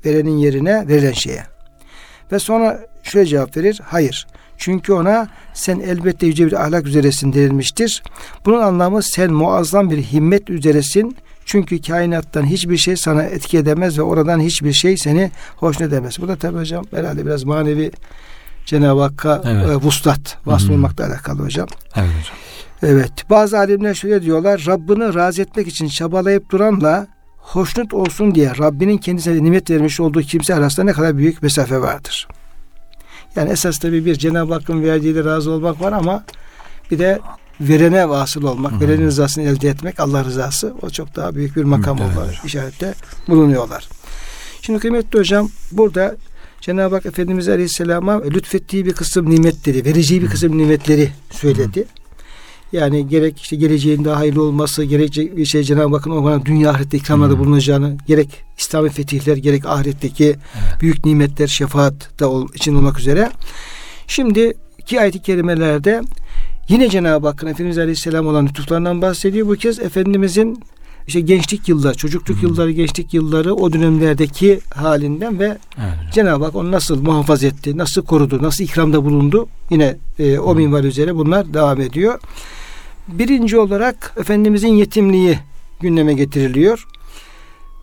[0.05, 1.43] Verenin yerine verilen şeye.
[2.31, 3.81] Ve sonra şöyle cevap verir.
[3.83, 4.27] Hayır.
[4.57, 8.03] Çünkü ona sen elbette yüce bir ahlak üzeresin denilmiştir.
[8.45, 11.17] Bunun anlamı sen muazzam bir himmet üzeresin.
[11.45, 16.17] Çünkü kainattan hiçbir şey sana etki edemez ve oradan hiçbir şey seni hoşnut edemez.
[16.21, 17.91] Bu da tabi hocam herhalde biraz manevi
[18.65, 19.69] Cenab-ı Hakk'a evet.
[19.69, 21.67] e, vuslat, vasıl olmakla alakalı hocam.
[21.95, 22.35] Evet hocam.
[22.85, 23.29] Evet.
[23.29, 24.63] Bazı alimler şöyle diyorlar.
[24.67, 30.55] Rabbini razı etmek için çabalayıp duranla hoşnut olsun diye Rabbinin kendisine nimet vermiş olduğu kimse
[30.55, 32.27] arasında ne kadar büyük mesafe vardır.
[33.35, 36.23] Yani esas tabi bir Cenab-ı Hakk'ın verdiğiyle razı olmak var ama
[36.91, 37.19] bir de
[37.61, 38.79] verene vasıl olmak, Hı-hı.
[38.81, 42.93] verenin rızasını elde etmek, Allah rızası o çok daha büyük bir makam evet, olarak işarette
[43.27, 43.89] bulunuyorlar.
[44.61, 46.15] Şimdi kıymetli hocam burada
[46.61, 51.79] Cenab-ı Hak Efendimiz Aleyhisselam'a lütfettiği bir kısım nimetleri, vereceği bir kısım nimetleri söyledi.
[51.79, 52.04] Hı.
[52.75, 56.97] Yani gerek işte geleceğin daha hayırlı olması, gerek bir şey Cenab-ı Hakk'ın ona dünya ahirette
[56.97, 60.81] ikramlarda bulunacağını, gerek İslami fetihler, gerek ahiretteki evet.
[60.81, 63.31] büyük nimetler, şefaat da ol, için olmak üzere.
[64.07, 66.01] Şimdi iki ayet-i kerimelerde
[66.69, 69.47] yine Cenab-ı Hakk'ın Efendimiz Aleyhisselam olan lütuflarından bahsediyor.
[69.47, 70.63] Bu kez Efendimizin
[71.07, 72.45] işte gençlik yılları, çocukluk Hı-hı.
[72.45, 76.13] yılları, gençlik yılları o dönemlerdeki halinden ve evet.
[76.13, 80.83] Cenab-ı Hak onu nasıl muhafaza etti, nasıl korudu, nasıl ikramda bulundu yine e, o minval
[80.83, 82.19] üzere bunlar devam ediyor.
[83.07, 85.39] Birinci olarak Efendimizin yetimliği
[85.79, 86.87] gündeme getiriliyor.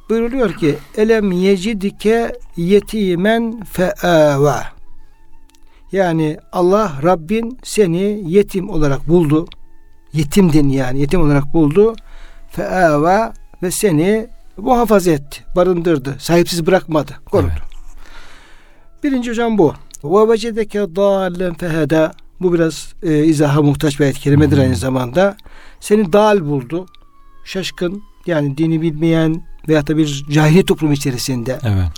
[0.09, 4.63] Buyuruluyor ki elem yecidike yetimen feava
[5.93, 9.47] yani Allah Rabbin seni yetim olarak buldu.
[10.13, 11.95] Yetimdin yani yetim olarak buldu
[12.51, 13.33] feava
[13.63, 17.51] ve seni muhafaza etti, barındırdı, sahipsiz bırakmadı, korudu.
[17.53, 19.05] Evet.
[19.05, 19.75] Birinci hocam bu.
[20.05, 25.37] Ve vecedeke dâlen feheda bu biraz e, izaha muhtaç bir ayet kerimedir aynı zamanda.
[25.81, 26.87] Seni dal buldu.
[27.45, 31.59] Şaşkın yani dini bilmeyen veya da bir cahiliye toplum içerisinde.
[31.63, 31.89] Evet.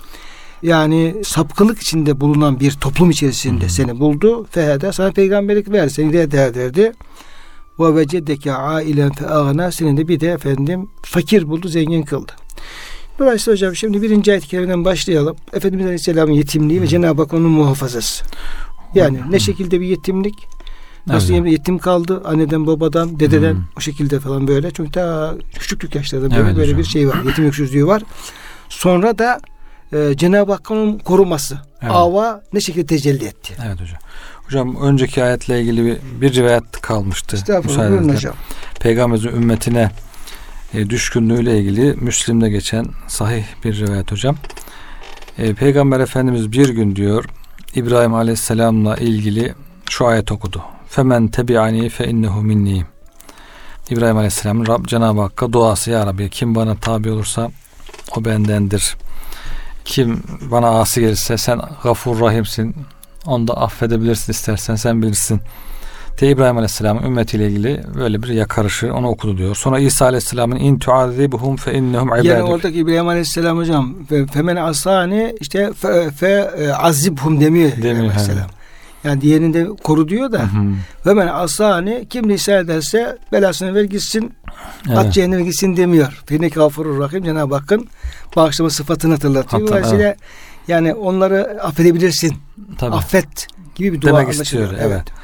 [0.62, 3.72] Yani sapkınlık içinde bulunan bir toplum içerisinde Hı-hı.
[3.72, 4.46] seni buldu.
[4.50, 5.88] Fehede sana peygamberlik ver.
[5.88, 6.92] Seni de derdi
[7.80, 12.32] ve vecedeke ailen fe ağna senin de bir de efendim fakir buldu zengin kıldı.
[13.18, 15.36] Dolayısıyla hocam şimdi birinci ayet-i kerimeden başlayalım.
[15.52, 18.24] Efendimiz Aleyhisselam'ın yetimliği ve Cenab-ı Hak onun muhafazası.
[18.94, 20.34] Yani ne şekilde bir yetimlik
[21.06, 21.52] Nasıl evet.
[21.52, 23.64] yetim kaldı anneden babadan dededen hmm.
[23.76, 24.70] o şekilde falan böyle.
[24.70, 26.78] Çünkü daha küçüklük yaşlarda böyle, evet, böyle hocam.
[26.78, 27.22] bir şey var.
[27.26, 28.02] Yetim öksüzlüğü var.
[28.68, 29.40] Sonra da
[29.92, 31.58] e, Cenab-ı Hakk'ın koruması.
[31.82, 31.92] Evet.
[31.94, 33.54] Ava ne şekilde tecelli etti.
[33.66, 33.98] Evet hocam.
[34.46, 37.36] Hocam önceki ayetle ilgili bir, bir rivayet kalmıştı.
[37.36, 38.34] Estağfurullah hocam.
[38.80, 39.90] Peygamberimizin ümmetine
[40.74, 44.36] e, düşkünlüğüyle ilgili Müslim'de geçen sahih bir rivayet hocam.
[45.38, 47.24] E, Peygamber Efendimiz bir gün diyor
[47.74, 49.54] İbrahim Aleyhisselam'la ilgili
[49.90, 50.62] şu ayet okudu.
[50.88, 52.84] Femen tebi'ani fe innehu minni.
[53.90, 57.50] İbrahim Aleyhisselam'ın Rab Cenab-ı Hakk'a duası ya Rabbi kim bana tabi olursa
[58.16, 58.96] o bendendir
[59.84, 62.76] Kim bana asi gelirse sen gafur rahimsin.
[63.26, 65.40] Onu da affedebilirsin istersen sen bilirsin.
[66.16, 69.56] Te İbrahim Aleyhisselam'ın ümmetiyle ilgili böyle bir yakarışı onu okudu diyor.
[69.56, 72.24] Sonra İsa Aleyhisselam'ın in tuazibuhum fe innehum ibaduk.
[72.24, 73.94] Yani oradaki İbrahim Aleyhisselam hocam
[74.32, 78.46] femen asani işte fe, fe e, azibhum demiyor, demiyor Aleyhisselam.
[79.04, 80.42] Yani diğerinde koru diyor da
[81.06, 84.32] ve men asani kim lisan ederse belasını ver gitsin
[84.88, 84.98] evet.
[84.98, 86.22] at cehenneme gitsin demiyor.
[86.26, 87.88] Fene gafurur rahim Cenab-ı Hakk'ın
[88.36, 89.62] bağışlama sıfatını hatırlatıyor.
[89.62, 90.18] Hatta, Dolayısıyla evet.
[90.68, 92.36] yani onları affedebilirsin.
[92.78, 92.94] Tabii.
[92.96, 94.68] Affet gibi bir dua Demek istiyor.
[94.72, 94.82] Evet.
[94.86, 95.23] evet.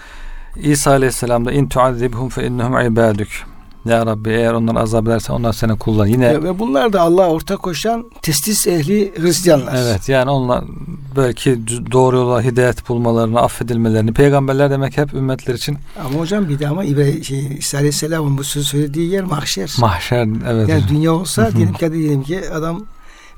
[0.57, 3.29] İsa Aleyhisselam da in tuazibhum fe innehum ibaduk.
[3.85, 6.07] Ya Rabbi eğer onları azap edersen onlar seni kullan.
[6.07, 9.75] Yine ve bunlar da Allah'a ortak koşan testis ehli Hristiyanlar.
[9.75, 10.65] Evet yani onlar
[11.17, 11.59] belki
[11.93, 15.79] doğru yola hidayet bulmalarını, affedilmelerini peygamberler demek hep ümmetler için.
[16.05, 19.77] Ama hocam bir de ama İbrahim şey, İsa Aleyhisselam'ın bu söz söylediği yer mahşer.
[19.81, 20.69] Mahşer evet.
[20.69, 22.85] Yani dünya olsa diyelim ki diyelim ki adam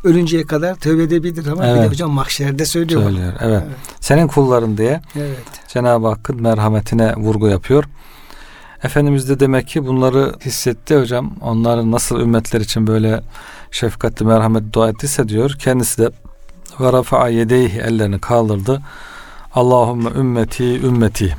[0.04, 1.76] ölünceye kadar tövbe edebilir ama evet.
[1.76, 3.02] bir de hocam mahşerde söylüyor.
[3.02, 3.32] Söylüyor.
[3.40, 3.62] Evet.
[3.66, 3.76] evet.
[4.00, 5.38] Senin kulların diye evet.
[5.68, 7.84] Cenab-ı Hakk'ın merhametine vurgu yapıyor.
[8.82, 11.32] Efendimiz de demek ki bunları hissetti hocam.
[11.40, 13.22] Onların nasıl ümmetler için böyle
[13.70, 15.56] şefkatli merhamet dua ettiyse diyor.
[15.58, 16.10] Kendisi de
[16.80, 18.82] ve rafa'a yedeyhi ellerini kaldırdı.
[19.54, 21.36] Allahümme ümmeti ümmeti.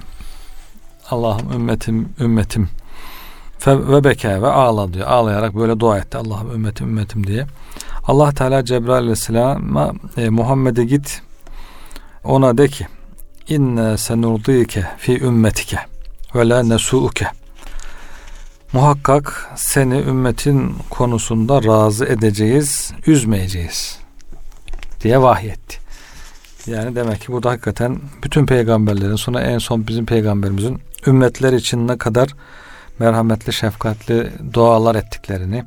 [1.09, 2.69] Allah'ım ümmetim ümmetim.
[3.67, 5.07] Ve beke ve ağla diyor.
[5.07, 6.17] Ağlayarak böyle dua etti.
[6.17, 7.45] Allah'ım ümmetim ümmetim diye.
[8.07, 11.21] Allah Teala Cebrail Aleyhisselam'a e, Muhammed'e git
[12.23, 12.87] ona de ki
[13.47, 15.77] inne senurdike fi ümmetike
[16.35, 17.27] ve la nesu'uke
[18.73, 23.99] muhakkak seni ümmetin konusunda razı edeceğiz, üzmeyeceğiz
[25.01, 25.77] diye vahyetti.
[26.67, 31.97] Yani demek ki burada hakikaten bütün peygamberlerin sonra en son bizim peygamberimizin ümmetler için ne
[31.97, 32.29] kadar
[32.99, 35.63] merhametli, şefkatli dualar ettiklerini,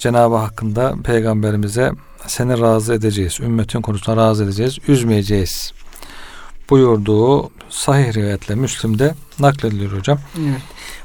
[0.00, 1.92] Cenab-ı Hakk'ın peygamberimize
[2.26, 5.72] seni razı edeceğiz, ümmetin konusunda razı edeceğiz, üzmeyeceğiz
[6.70, 10.18] buyurduğu sahih rivayetle Müslim'de naklediliyor hocam.
[10.38, 10.60] Evet.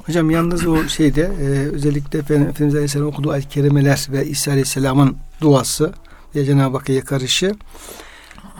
[0.06, 5.94] Hocam yalnız o şeyde e, özellikle Efendimiz Aleyhisselam okuduğu ayet kerimeler ve İsa Aleyhisselam'ın duası
[6.36, 7.56] ve Cenab-ı Hakk'a yakarışı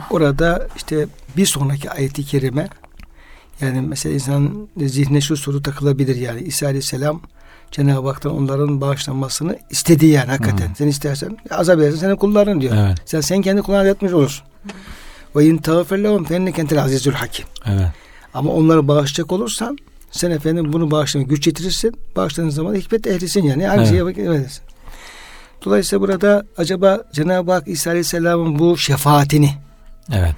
[0.10, 2.70] orada işte bir sonraki ayeti kerime
[3.62, 7.22] yani mesela insan zihne şu soru takılabilir yani İsa Aleyhisselam
[7.72, 10.68] Cenab-ı Hak'tan onların bağışlanmasını istediği yani hakikaten.
[10.68, 10.76] Hmm.
[10.76, 12.76] Sen istersen azap edersin senin kulların diyor.
[12.78, 12.98] Evet.
[13.06, 14.46] Sen sen kendi kullarına yatmış olursun.
[15.36, 17.46] Ve in tağfir lehum fenne kentel azizül hakim.
[17.66, 17.88] Evet.
[18.34, 19.78] Ama onları bağışlayacak olursan
[20.12, 21.96] sen efendim bunu bağışlamaya güç getirirsin.
[22.16, 23.70] Bağışladığın zaman hikmet ehlisin yani.
[23.70, 23.90] Aynı evet.
[23.90, 24.64] şeyi yapabilirsin.
[25.66, 29.50] Dolayısıyla burada acaba Cenab-ı Hak İsa Aleyhisselam'ın bu şefaatini
[30.14, 30.36] Evet.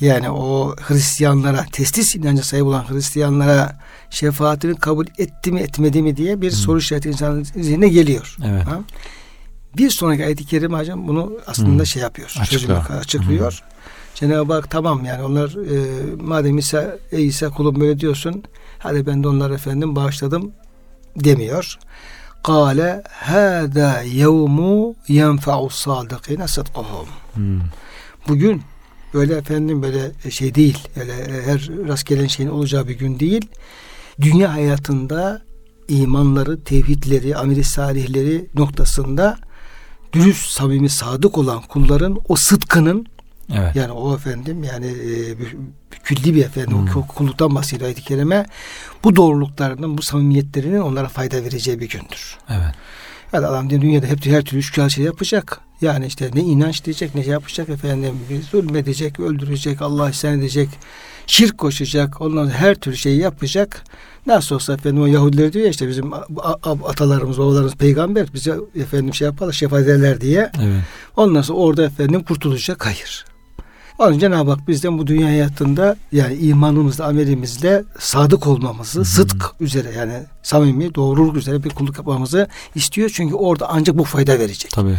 [0.00, 3.78] Yani o Hristiyanlara, testis inancı sahip olan Hristiyanlara
[4.10, 6.58] şefaatini kabul etti mi etmedi mi diye bir hmm.
[6.58, 8.36] soru işareti insanın zihnine geliyor.
[8.44, 8.66] Evet.
[8.66, 8.80] Ha?
[9.76, 11.86] Bir sonraki ayet-i kerime hocam bunu aslında hmm.
[11.86, 12.34] şey yapıyor.
[12.40, 12.90] Açıklıyor.
[12.90, 13.52] açıklıyor.
[13.52, 13.70] Hmm.
[14.14, 18.42] Cenab-ı Hak tamam yani onlar e, madem İsa, ey İsa kulum böyle diyorsun
[18.78, 20.52] hadi ben de onları efendim bağışladım
[21.16, 21.78] demiyor.
[22.42, 27.08] Kale hâdâ yevmu yenfa'u sâdıkîne sıdkıhum.
[27.34, 27.60] Hmm.
[28.28, 28.62] Bugün
[29.14, 30.78] böyle efendim böyle şey değil.
[31.00, 33.48] Öyle her rastgele şeyin olacağı bir gün değil.
[34.20, 35.42] Dünya hayatında
[35.88, 39.38] imanları, tevhidleri, ameli salihleri noktasında
[40.12, 43.06] dürüst, samimi, sadık olan kulların o sıdkının
[43.54, 43.76] Evet.
[43.76, 45.36] Yani o efendim yani e,
[46.04, 47.02] külli bir efendim hmm.
[47.02, 48.46] o kulluktan bahsediyor ayet-i kerime.
[49.04, 52.38] Bu doğruluklarının, bu samimiyetlerinin onlara fayda vereceği bir gündür.
[52.50, 52.74] Evet.
[53.32, 55.60] Yani adam dünyada hep her türlü şükür şey yapacak.
[55.80, 58.14] Yani işte ne inanç diyecek, ne şey yapacak efendim.
[58.50, 60.68] Zulmedecek, öldürecek, Allah isyan edecek,
[61.30, 62.20] şirk koşacak.
[62.20, 63.84] Ondan her türlü şeyi yapacak.
[64.26, 66.12] Nasıl olsa efendim o Yahudiler diyor ya işte bizim
[66.84, 70.50] atalarımız, babalarımız peygamber bize efendim şey yaparlar, şefaat ederler diye.
[70.62, 70.82] Evet.
[71.16, 72.86] Ondan sonra orada efendim kurtulacak.
[72.86, 73.24] Hayır.
[73.98, 79.04] Onun Cenab-ı Hak bizden bu dünya hayatında yani imanımızla, amelimizle sadık olmamızı, Hı-hı.
[79.04, 80.12] sıdk üzere yani
[80.42, 83.10] samimi, doğruluk üzere bir kulluk yapmamızı istiyor.
[83.14, 84.70] Çünkü orada ancak bu fayda verecek.
[84.70, 84.98] Tabii.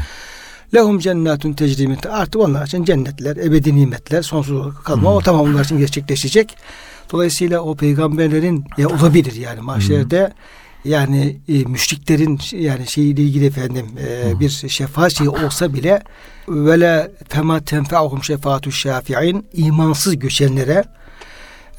[0.74, 5.18] Lehum cennetun tecrimin artık onlar için cennetler, ebedi nimetler, sonsuz kalma Hı-hı.
[5.18, 6.58] o tamam onlar için gerçekleşecek.
[7.12, 10.34] Dolayısıyla o peygamberlerin ya olabilir yani mahşerde Hı-hı
[10.86, 16.02] yani e, müşriklerin yani şeyiyle ilgili efendim e, bir şefaat şeyi olsa bile
[16.48, 20.84] vele fema tenfa'uhum şefaatu şafi'in imansız göçenlere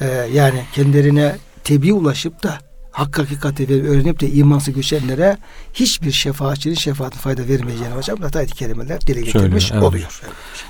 [0.01, 2.59] e, yani kendilerine tebliğ ulaşıp da
[2.93, 5.37] hak hakikati öğrenip de imansız göçenlere
[5.75, 9.33] hiçbir şefaatçinin şefaatine fayda vermeyeceğini hocam da ayet-i kerimeler dile getirmiş
[9.65, 9.83] Söylüyor, evet.
[9.83, 10.21] oluyor.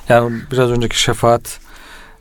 [0.09, 1.59] Yani biraz önceki şefaat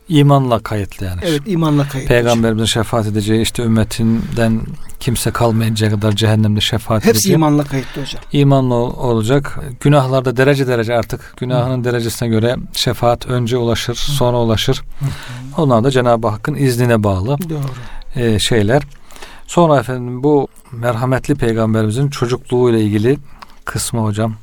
[0.08, 1.20] İmanla kayıtlı yani.
[1.24, 2.08] Evet imanla kayıtlı.
[2.08, 4.60] Peygamberimizin şefaat edeceği işte ümmetinden
[5.00, 7.34] kimse kalmayıncaya kadar cehennemde şefaat Hepsi edeceği.
[7.34, 8.22] imanla kayıtlı hocam.
[8.32, 9.58] İmanla ol- olacak.
[9.80, 14.82] Günahlarda derece derece artık günahının derecesine göre şefaat önce ulaşır, sonra ulaşır.
[15.56, 17.60] Onlar da Cenab-ı Hakk'ın iznine bağlı Doğru.
[18.24, 18.82] e, şeyler.
[19.52, 23.18] Sonra efendim bu merhametli peygamberimizin çocukluğu ile ilgili
[23.64, 24.34] kısmı hocam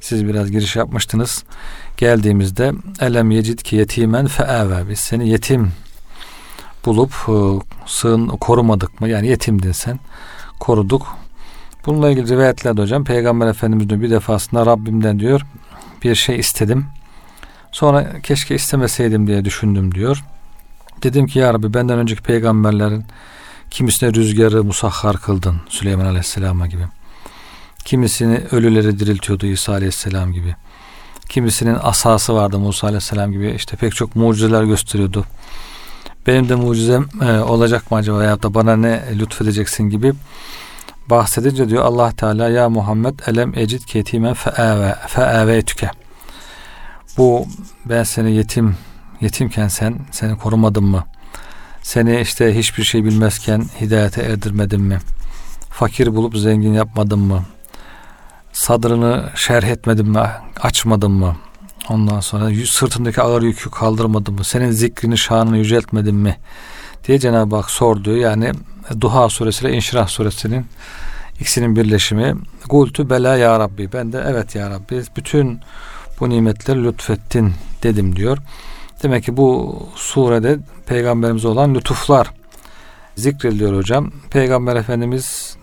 [0.00, 1.44] siz biraz giriş yapmıştınız.
[1.96, 5.72] Geldiğimizde elem yecid ki yetimen feave biz seni yetim
[6.84, 7.34] bulup e,
[7.86, 9.08] sığın korumadık mı?
[9.08, 9.98] Yani yetimdin sen.
[10.60, 11.16] Koruduk.
[11.86, 15.46] Bununla ilgili rivayetlerde hocam Peygamber Efendimiz diyor bir defasında Rabbimden diyor
[16.02, 16.86] bir şey istedim.
[17.72, 20.24] Sonra keşke istemeseydim diye düşündüm diyor.
[21.02, 23.04] Dedim ki ya Rabbi benden önceki peygamberlerin
[23.74, 26.82] kimisine rüzgarı musahhar kıldın Süleyman Aleyhisselam'a gibi.
[27.84, 30.56] Kimisini ölüleri diriltiyordu İsa Aleyhisselam gibi.
[31.28, 35.24] Kimisinin asası vardı Musa Aleyhisselam gibi işte pek çok mucizeler gösteriyordu.
[36.26, 40.12] Benim de mucizem e, olacak mı acaba ya da bana ne lütfedeceksin gibi
[41.10, 45.90] bahsedince diyor Allah Teala ya Muhammed elem ecid ketimen feave feave tüke.
[47.16, 47.46] Bu
[47.84, 48.76] ben seni yetim
[49.20, 51.04] yetimken sen seni korumadım mı?
[51.84, 54.98] Seni işte hiçbir şey bilmezken hidayete erdirmedim mi?
[55.70, 57.44] Fakir bulup zengin yapmadım mı?
[58.52, 60.30] Sadrını şerh etmedim mi?
[60.60, 61.36] Açmadım mı?
[61.88, 64.44] Ondan sonra sırtındaki ağır yükü kaldırmadım mı?
[64.44, 66.36] Senin zikrini, şanını yüceltmedim mi?
[67.06, 68.16] Diye Cenab-ı Hak sordu.
[68.16, 68.52] Yani
[69.00, 70.66] Duha suresi ile İnşirah suresinin
[71.40, 72.34] ikisinin birleşimi.
[72.68, 73.92] Kultu bela ya Rabbi.
[73.92, 75.60] Ben de evet ya Rabbi bütün
[76.20, 78.38] bu nimetleri lütfettin dedim diyor.
[79.04, 82.30] Demek ki bu surede peygamberimize olan lütuflar
[83.16, 84.12] zikrediliyor hocam.
[84.30, 85.56] Peygamber Efendimiz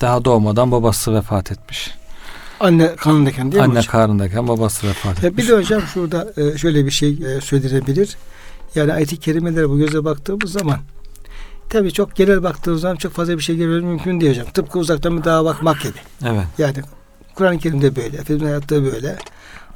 [0.00, 1.94] daha doğmadan babası vefat etmiş.
[2.60, 5.44] Anne kanındayken değil mi Anne karnındayken babası vefat Ya etmiş.
[5.44, 8.16] bir de hocam şurada e, şöyle bir şey e, söylenebilir.
[8.74, 10.78] Yani ayet-i kerimelere bu göze baktığımız zaman
[11.68, 14.46] tabii çok genel baktığımız zaman çok fazla bir şey görmemiz mümkün değil hocam.
[14.54, 15.98] Tıpkı uzaktan bir dağa bakmak gibi.
[16.24, 16.46] Evet.
[16.58, 16.76] Yani
[17.34, 19.16] Kur'an-ı Kerim'de böyle, Efendimiz'in hayatta böyle.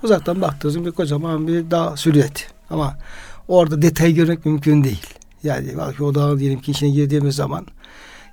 [0.03, 2.60] Uzaktan baktığınız zaman bir kocaman bir dağ silüeti.
[2.71, 2.97] Ama
[3.49, 5.07] orada detay görmek mümkün değil.
[5.43, 7.67] Yani belki o dağın diyelim ki içine girdiğimiz zaman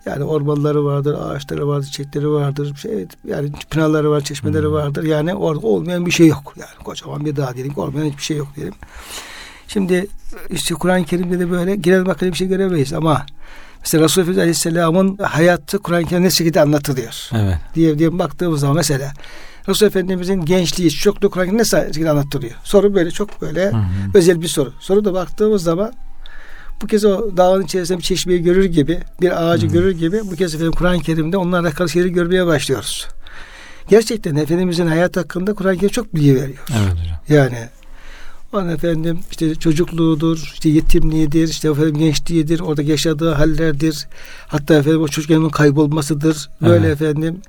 [0.05, 2.75] yani ormanları vardır, ağaçları vardır, çiçekleri vardır.
[2.75, 4.73] Şey, yani pınarları var, çeşmeleri Hmm.
[4.73, 5.03] vardır.
[5.03, 6.53] Yani orada olmayan bir şey yok.
[6.57, 8.73] Yani kocaman bir dağ diyelim ki olmayan hiçbir şey yok diyelim.
[9.67, 10.07] Şimdi
[10.49, 13.25] işte Kur'an-ı Kerim'de de böyle genel bakımda bir şey göremeyiz ama
[13.79, 17.57] mesela Resulullah Efendimiz Aleyhisselam'ın hayatı Kur'an-ı Kerim'de ne şekilde anlatılıyor Evet.
[17.75, 19.13] diye diye baktığımız zaman mesela
[19.69, 22.53] Resulullah Efendimizin gençliği çocukluğu ne şekilde anlatılıyor?
[22.63, 23.83] Soru böyle çok böyle Hı hı.
[24.13, 24.73] özel bir soru.
[24.79, 25.93] Soru da baktığımız zaman
[26.81, 29.71] bu kez o dağın içerisinde bir çeşmeyi görür gibi, bir ağacı Hı.
[29.71, 33.07] görür gibi bu kez efendim Kur'an-ı Kerim'de onlarla şeyleri görmeye başlıyoruz.
[33.89, 36.57] Gerçekten Efendimizin hayat hakkında Kur'an-ı Kerim çok bilgi veriyor.
[36.69, 37.17] Evet hocam.
[37.29, 37.69] Yani
[38.53, 44.07] onun efendim işte çocukluğudur, işte yetimliğidir, işte efendim gençliğidir, orada yaşadığı hallerdir.
[44.47, 46.49] Hatta efendim o çocukken kaybolmasıdır.
[46.61, 47.01] Böyle Evet.
[47.01, 47.41] efendim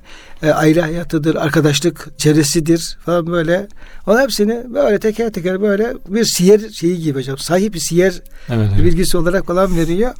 [0.43, 3.67] e, aile hayatıdır, arkadaşlık çevresidir falan böyle.
[4.07, 7.37] Onun hepsini böyle teker teker böyle bir siyer şeyi gibi hocam.
[7.37, 8.69] Sahip bir siyer Evet.
[8.75, 8.85] evet.
[8.85, 10.11] bilgisi olarak falan veriyor.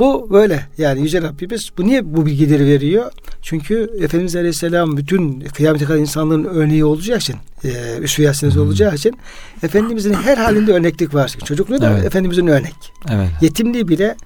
[0.00, 3.12] Bu böyle yani Yüce Rabbimiz bu niye bu bilgileri veriyor?
[3.42, 8.62] Çünkü Efendimiz Aleyhisselam bütün kıyamete kadar insanların örneği olacağı için e, üsve yasinesi Hı.
[8.62, 9.18] olacağı için
[9.62, 11.36] Efendimizin her halinde örneklik var.
[11.44, 12.04] Çocukluğu da Evet.
[12.04, 12.74] Efendimizin örnek.
[13.10, 13.28] Evet.
[13.40, 14.16] Yetimliği bile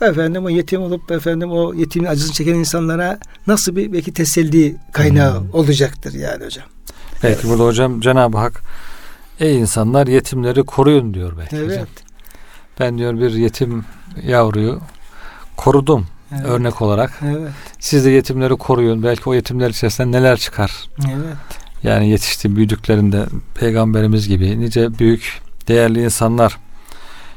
[0.00, 5.34] efendim o yetim olup efendim o yetimin acısını çeken insanlara nasıl bir belki teselli kaynağı
[5.34, 5.42] Hı.
[5.52, 6.66] olacaktır yani hocam.
[7.22, 8.62] Belki burada hocam Cenab-ı Hak
[9.40, 11.70] ey insanlar yetimleri koruyun diyor belki hocam.
[11.70, 11.88] Evet.
[12.80, 13.84] Ben diyor bir yetim
[14.26, 14.80] yavruyu
[15.58, 16.46] korudum Evet.
[16.46, 17.20] örnek olarak.
[17.22, 17.50] Evet.
[17.78, 19.02] Siz de yetimleri koruyun.
[19.02, 20.72] Belki o yetimler içerisinden neler çıkar.
[20.98, 21.36] Evet.
[21.82, 26.58] Yani yetişti büyüdüklerinde peygamberimiz gibi nice büyük değerli insanlar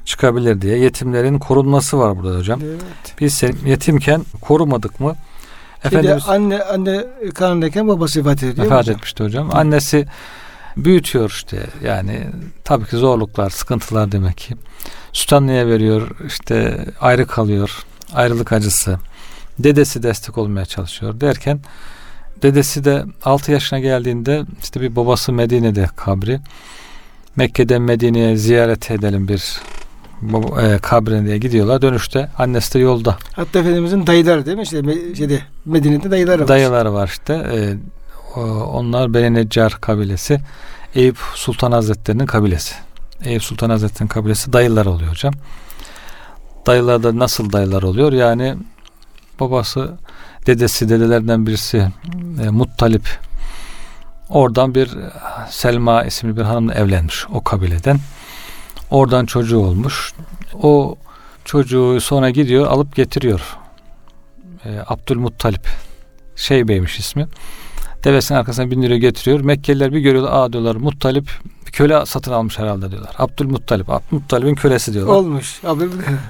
[0.05, 2.59] çıkabilir diye yetimlerin korunması var burada hocam.
[2.63, 3.15] Evet.
[3.19, 5.15] Biz yetimken korumadık mı?
[5.83, 8.65] Efendimiz anne anne karnındayken babası vefat ediyor.
[8.65, 8.95] vefat hocam.
[8.95, 9.49] etmişti hocam.
[9.55, 10.05] Annesi
[10.77, 12.27] büyütüyor işte yani
[12.63, 14.55] tabii ki zorluklar, sıkıntılar demek ki.
[15.13, 17.85] Süt anneye veriyor işte ayrı kalıyor.
[18.13, 18.97] Ayrılık acısı.
[19.59, 21.59] Dedesi destek olmaya çalışıyor derken
[22.41, 26.39] dedesi de 6 yaşına geldiğinde işte bir babası Medine'de kabri.
[27.35, 29.61] Mekke'den Medine'ye ziyaret edelim bir
[30.61, 31.81] e, kabrine diye gidiyorlar.
[31.81, 33.17] Dönüşte annesi de yolda.
[33.33, 34.63] Hatta Efendimizin dayıları değil mi?
[34.63, 34.81] İşte
[35.15, 36.47] şeyde, Medine'de dayıları var.
[36.47, 37.33] Dayıları var işte.
[37.33, 37.77] E,
[38.73, 40.39] onlar Beni Neccar kabilesi.
[40.95, 42.75] Eyüp Sultan Hazretleri'nin kabilesi.
[43.23, 45.33] Eyüp Sultan Hazretleri'nin kabilesi dayılar oluyor hocam.
[46.65, 48.13] Dayılar da nasıl dayılar oluyor?
[48.13, 48.55] Yani
[49.39, 49.93] babası,
[50.45, 51.87] dedesi, dedelerden birisi
[52.43, 53.19] e, Muttalip
[54.29, 54.89] oradan bir
[55.49, 57.99] Selma isimli bir hanımla evlenmiş o kabileden.
[58.91, 60.13] Oradan çocuğu olmuş.
[60.63, 60.95] O
[61.45, 63.57] çocuğu sonra gidiyor alıp getiriyor.
[64.65, 65.67] E, Abdülmuttalip.
[66.35, 67.27] Şeybeymiş ismi.
[68.03, 69.41] Devesinin arkasına bindiriyor getiriyor.
[69.41, 70.31] Mekkeliler bir görüyorlar.
[70.31, 71.29] Aa diyorlar Muttalip
[71.71, 73.15] köle satın almış herhalde diyorlar.
[73.17, 73.89] Abdülmuttalip.
[73.89, 75.13] Abdülmuttalip'in kölesi diyorlar.
[75.13, 75.61] Olmuş.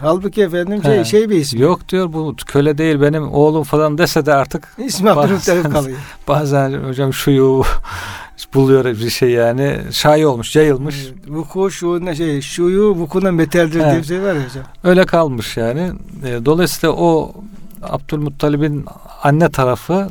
[0.01, 1.05] Halbuki efendim şey, He.
[1.05, 1.61] şey bir ismi.
[1.61, 5.97] Yok diyor bu köle değil benim oğlum falan dese de artık İsmi Abdülmuttalip kalıyor.
[6.27, 7.63] bazen hocam şuyu
[8.53, 9.77] buluyor bir şey yani.
[9.91, 11.07] Şayi olmuş, yayılmış.
[11.27, 14.63] Vuku şu şey şuyu vukundan beterdir diye bir şey var ya hocam.
[14.83, 15.91] Öyle kalmış yani.
[16.25, 17.33] E, Dolayısıyla o
[17.83, 18.85] Abdülmuttalib'in
[19.23, 20.09] anne tarafı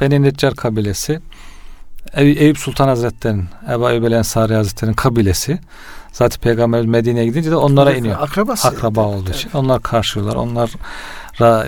[0.00, 1.20] Beni Neccar kabilesi.
[2.14, 5.58] Ey- Eyüp Sultan Hazretleri'nin, Ebu Eyyub Ensari Hazretleri'nin kabilesi.
[6.12, 8.16] Zaten Peygamber Medine'ye gidince de onlara iniyor.
[8.20, 8.68] Akrabası.
[8.68, 9.10] Akraba yani.
[9.10, 9.50] olduğu için.
[9.54, 10.36] Onlar karşılıyorlar.
[10.36, 10.70] Onlar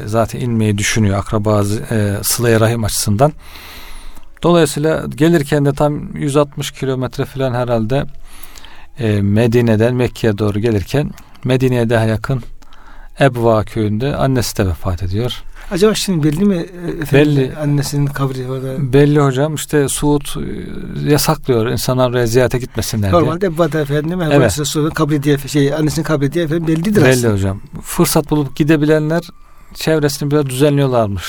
[0.06, 3.32] zaten inmeyi düşünüyor akraba e, sıla rahim açısından.
[4.42, 8.04] Dolayısıyla gelirken de tam 160 kilometre falan herhalde
[8.98, 11.10] e, Medine'den Mekke'ye doğru gelirken
[11.44, 12.42] Medine'ye daha yakın
[13.20, 15.42] Ebva köyünde annesi de vefat ediyor.
[15.72, 17.52] Acaba şimdi belli mi e, efendim, Belli.
[17.56, 18.92] annesinin kabri orada?
[18.92, 20.20] Belli hocam işte Suud
[21.06, 23.20] e, yasaklıyor insanlar ziyarete gitmesinler diye.
[23.22, 24.32] Normalde Ebu efendim evet.
[24.36, 24.58] Evet.
[24.60, 27.32] Resulü'nün kabri diye şey annesinin kabri diye efendim bellidir Belli aslında.
[27.34, 27.60] hocam.
[27.82, 29.22] Fırsat bulup gidebilenler
[29.74, 31.24] çevresini biraz düzenliyorlarmış.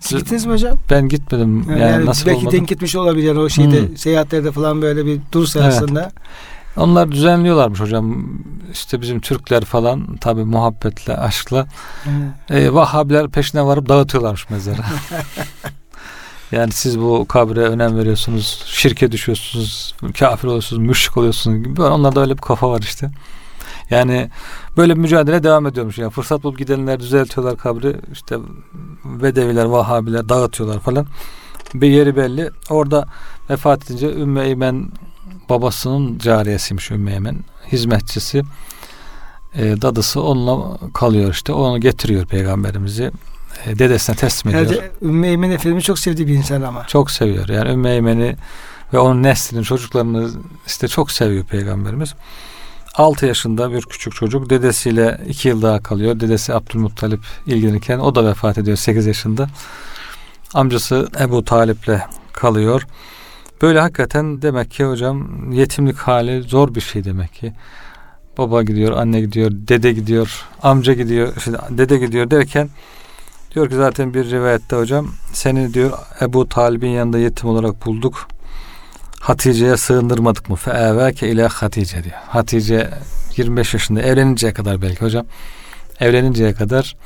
[0.00, 0.78] Siz gittiniz mi hocam?
[0.90, 1.64] Ben gitmedim.
[1.70, 2.56] Yani, Yani, nasip belki olmadı.
[2.56, 3.96] denk gitmiş olabilir yani o şeyde Hmm.
[3.96, 6.12] seyahatlerde falan böyle bir dur Evet.
[6.76, 8.26] Onlar düzenliyorlarmış hocam.
[8.72, 11.66] İşte bizim Türkler falan tabi muhabbetle, aşkla
[12.50, 12.62] Evet.
[12.62, 14.80] e, Vahhabiler peşine varıp dağıtıyorlarmış mezarı.
[16.52, 21.82] yani siz bu kabre önem veriyorsunuz, şirke düşüyorsunuz, kafir oluyorsunuz, müşrik oluyorsunuz gibi.
[21.82, 23.10] Onlarda öyle bir kafa var işte.
[23.90, 24.30] Yani
[24.76, 25.98] böyle bir mücadele devam ediyormuş.
[25.98, 27.96] Yani fırsat bulup gidenler düzeltiyorlar kabri.
[28.12, 28.36] İşte
[29.04, 31.06] Bedeviler, Vahhabiler dağıtıyorlar falan.
[31.74, 32.50] Bir yeri belli.
[32.70, 33.06] Orada
[33.50, 34.90] vefat edince Ümmü Eymen
[35.48, 37.36] babasının cariyesiymiş Ümmü Eymen.
[37.72, 38.42] Hizmetçisi.
[39.54, 41.52] E, dadısı onunla kalıyor işte.
[41.52, 43.10] Onu getiriyor peygamberimizi.
[43.66, 44.70] E, dedesine teslim ediyor.
[44.70, 46.86] Herhalde Ümmü Eymen Efendimiz çok sevdiği bir insan ama.
[46.86, 47.48] Çok seviyor.
[47.48, 48.36] Yani Ümmü Eymen'i
[48.92, 50.30] ve onun neslinin çocuklarını
[50.66, 52.14] işte çok seviyor peygamberimiz.
[52.94, 56.20] 6 yaşında bir küçük çocuk dedesiyle 2 yıl daha kalıyor.
[56.20, 59.48] Dedesi Abdülmuttalip ilgilenirken o da vefat ediyor 8 yaşında.
[60.54, 62.00] Amcası Ebu Talip'le
[62.32, 62.86] kalıyor.
[63.62, 67.52] Böyle hakikaten demek ki hocam yetimlik hali zor bir şey demek ki.
[68.38, 72.68] Baba gidiyor, anne gidiyor, dede gidiyor, amca gidiyor, işte dede gidiyor derken
[73.54, 78.28] diyor ki zaten bir rivayette hocam seni diyor Ebu Talib'in yanında yetim olarak bulduk.
[79.20, 80.56] Hatice'ye sığındırmadık mı?
[80.56, 82.16] Feeveke ile Hatice diyor.
[82.28, 82.90] Hatice
[83.36, 85.26] 25 yaşında evleninceye kadar belki hocam.
[86.00, 86.96] Evleninceye kadar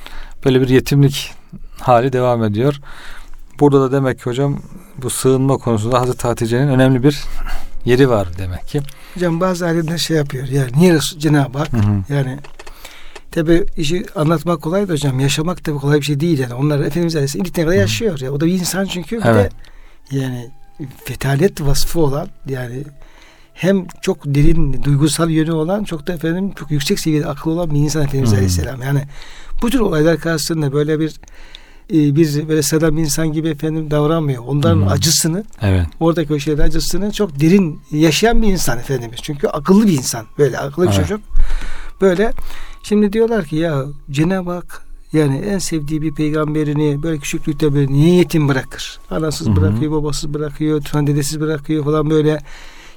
[0.45, 1.35] böyle bir yetimlik
[1.81, 2.81] hali devam ediyor.
[3.61, 4.59] Burada da demek ki hocam
[5.03, 7.23] bu sığınma konusunda Hazreti Hatice'nin önemli bir
[7.85, 8.81] yeri var demek ki.
[9.15, 10.49] Hocam bazı alimler şey yapıyor.
[10.49, 12.15] Yani niye Cenab-ı Hak Hı hı.
[12.15, 12.39] yani
[13.31, 16.55] tabi işi anlatmak kolay da hocam yaşamak tabi kolay bir şey değil yani.
[16.55, 18.33] Onlar Efendimiz Aleyhisselam ilk kadar yaşıyor ya.
[18.33, 19.53] O da bir insan çünkü bir Evet.
[19.53, 20.51] de yani
[21.05, 22.85] fetalet vasfı olan yani
[23.55, 27.77] hem çok derin duygusal yönü olan çok da efendim çok yüksek seviyede aklı olan bir
[27.79, 28.37] insan Efendimiz Hmm.
[28.37, 28.83] Aleyhisselam.
[28.83, 29.03] Yani
[29.63, 31.15] bu tür olaylar karşısında böyle bir
[31.93, 34.43] e, bir böyle sıradan bir insan gibi efendim davranmıyor.
[34.47, 34.89] Onların Hmm.
[34.89, 35.87] acısını Evet.
[36.01, 39.19] oradaki o şeylerin acısını çok derin yaşayan bir insan Efendimiz.
[39.23, 40.27] Çünkü akıllı bir insan.
[40.39, 41.01] Böyle akıllı bir Evet.
[41.01, 41.21] çocuk.
[42.01, 42.33] Böyle
[42.83, 48.15] şimdi diyorlar ki ya Cenab-ı Hak yani en sevdiği bir peygamberini böyle küçüklükte böyle niye
[48.15, 48.99] yetim bırakır?
[49.11, 52.39] Anasız bırakıyor, babasız bırakıyor, dedesiz bırakıyor falan böyle.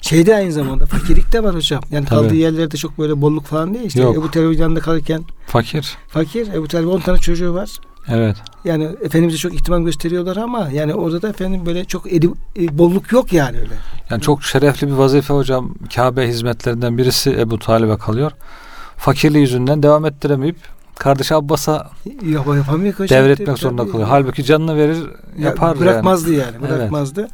[0.01, 1.81] Şeyde aynı zamanda fakirlik de var hocam.
[1.91, 2.21] Yani Tabii.
[2.21, 3.85] kaldığı yerlerde çok böyle bolluk falan değil.
[3.85, 4.15] İşte Yok.
[4.17, 5.97] Ebu Talib'in yanında kalırken Fakir.
[6.07, 6.47] fakir.
[6.53, 7.69] Ebu Talib 10 tane çocuğu var.
[8.09, 8.35] Evet.
[8.65, 13.11] Yani Efendimiz'e çok ihtimam gösteriyorlar ama yani orada da efendim böyle çok edi, e, bolluk
[13.11, 13.73] yok yani öyle.
[14.09, 15.75] Yani çok şerefli bir vazife hocam.
[15.95, 18.31] Kabe hizmetlerinden birisi Ebu Talib'e kalıyor.
[18.97, 20.57] Fakirliği yüzünden devam ettiremeyip
[20.97, 21.89] kardeşi Abbas'a
[22.99, 23.23] hocam.
[23.23, 24.07] devretmek Tabii, zorunda kalıyor.
[24.07, 24.97] Halbuki canını verir
[25.37, 26.55] Ya, yapar bırakmazdı yani.
[26.59, 26.71] Evet.
[26.71, 27.27] Bırakmazdı.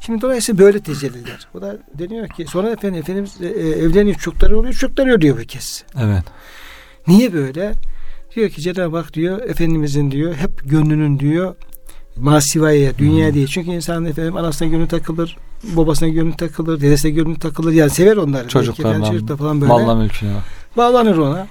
[0.00, 1.48] Şimdi dolayısıyla böyle tecelliler.
[1.54, 5.48] O da deniyor ki sonra efendim Efendimiz e, e, evleniyor çocukları oluyor çocukları ölüyor bir
[5.48, 5.84] kez.
[5.96, 6.12] yani.
[6.12, 6.24] Evet.
[7.06, 7.72] Niye böyle?
[8.36, 11.54] Diyor ki Cenab-ı Hak diyor Efendimizin diyor hep gönlünün diyor
[12.16, 13.46] masivaya, dünya değil.
[13.46, 17.72] Çünkü insan efendim anasına gönlü takılır, babasına gönlü takılır, dedesine gönlü takılır.
[17.72, 18.42] Yani sever onları.
[18.42, 19.72] Belki Çocuklarına, efendim çocuklar falan böyle.
[19.72, 20.32] Malla mülküne.
[20.76, 21.46] Bağlanır ona.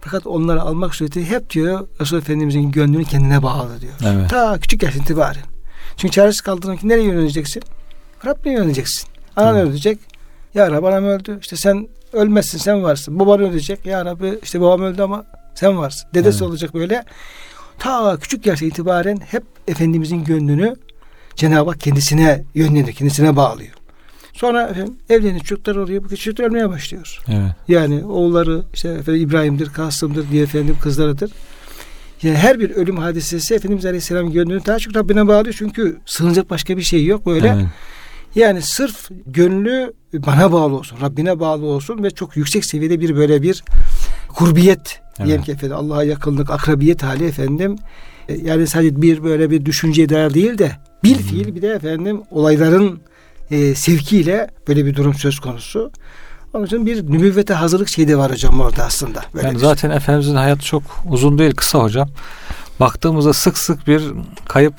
[0.00, 3.92] Fakat onları almak sureti hep diyor Resul Efendimizin gönlünü kendine bağlı diyor.
[4.06, 4.30] Evet.
[4.30, 5.42] Ta küçük yaş itibaren.
[5.96, 7.62] Çünkü çaresiz kaldığında nereye yöneleceksin?
[8.26, 9.08] Rabbine yöneleceksin.
[9.36, 9.68] Anan Evet.
[9.68, 9.98] ölecek.
[10.54, 11.38] Ya Rabbi anam öldü.
[11.40, 13.18] İşte sen ölmezsin sen varsın.
[13.18, 13.86] Baban ölecek.
[13.86, 15.24] Ya Rabbi işte babam öldü ama
[15.56, 16.08] sen varsın.
[16.14, 16.48] Dedesi Evet.
[16.48, 17.04] olacak böyle.
[17.78, 20.76] Ta küçük yaşta itibaren hep Efendimizin gönlünü
[21.36, 22.96] Cenab-ı Hak kendisine yönlendiriyor.
[22.96, 23.70] Kendisine bağlıyor.
[24.32, 26.04] Sonra efendim, evlenir çocuklar oluyor.
[26.04, 27.18] Bu çocuklar ölmeye başlıyor.
[27.28, 27.52] Evet.
[27.68, 31.30] Yani oğulları işte efendim, İbrahim'dir, Kasım'dır diye efendim kızlarıdır.
[32.22, 35.54] Yani her bir ölüm hadisesi Efendimiz Aleyhisselam gönlünü daha çok Rabbine bağlıyor.
[35.58, 37.48] Çünkü sığınacak başka bir şey yok böyle.
[37.48, 37.66] Evet.
[38.36, 43.42] Yani sırf gönlü bana bağlı olsun, Rabbine bağlı olsun ve çok yüksek seviyede bir böyle
[43.42, 43.64] bir
[44.28, 45.26] kurbiyet Evet.
[45.26, 47.76] diyelim ki efendim Allah'a yakınlık, akrabiyet hali efendim.
[48.28, 50.72] E, Yani sadece bir böyle bir düşünceye dair değil de
[51.04, 53.00] bil fiil bir de efendim olayların
[53.50, 55.90] e, sevkiyle böyle bir durum söz konusu.
[56.54, 59.22] Onun için bir nübüvvete hazırlık şeyi de var hocam orada aslında.
[59.34, 62.08] Böyle Yani bir- zaten Efendimizin hayatı çok uzun değil kısa hocam.
[62.80, 64.02] Baktığımızda sık sık bir
[64.48, 64.74] kayıp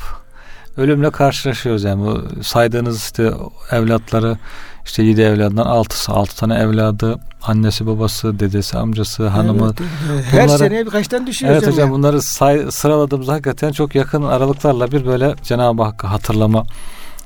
[0.78, 3.32] ölümle karşılaşıyoruz yani bu saydığınız işte
[3.72, 4.38] evlatları
[4.86, 10.26] işte yedi evladından altısı altı tane evladı annesi babası dedesi amcası hanımı Evet, evet.
[10.32, 11.74] her Bunları- sene birkaç tane düşüyor Evet hocam.
[11.74, 11.94] hocam ya.
[11.94, 16.64] bunları say, sıraladığımızda hakikaten çok yakın aralıklarla bir böyle Cenab-ı Hakk'ı hatırlama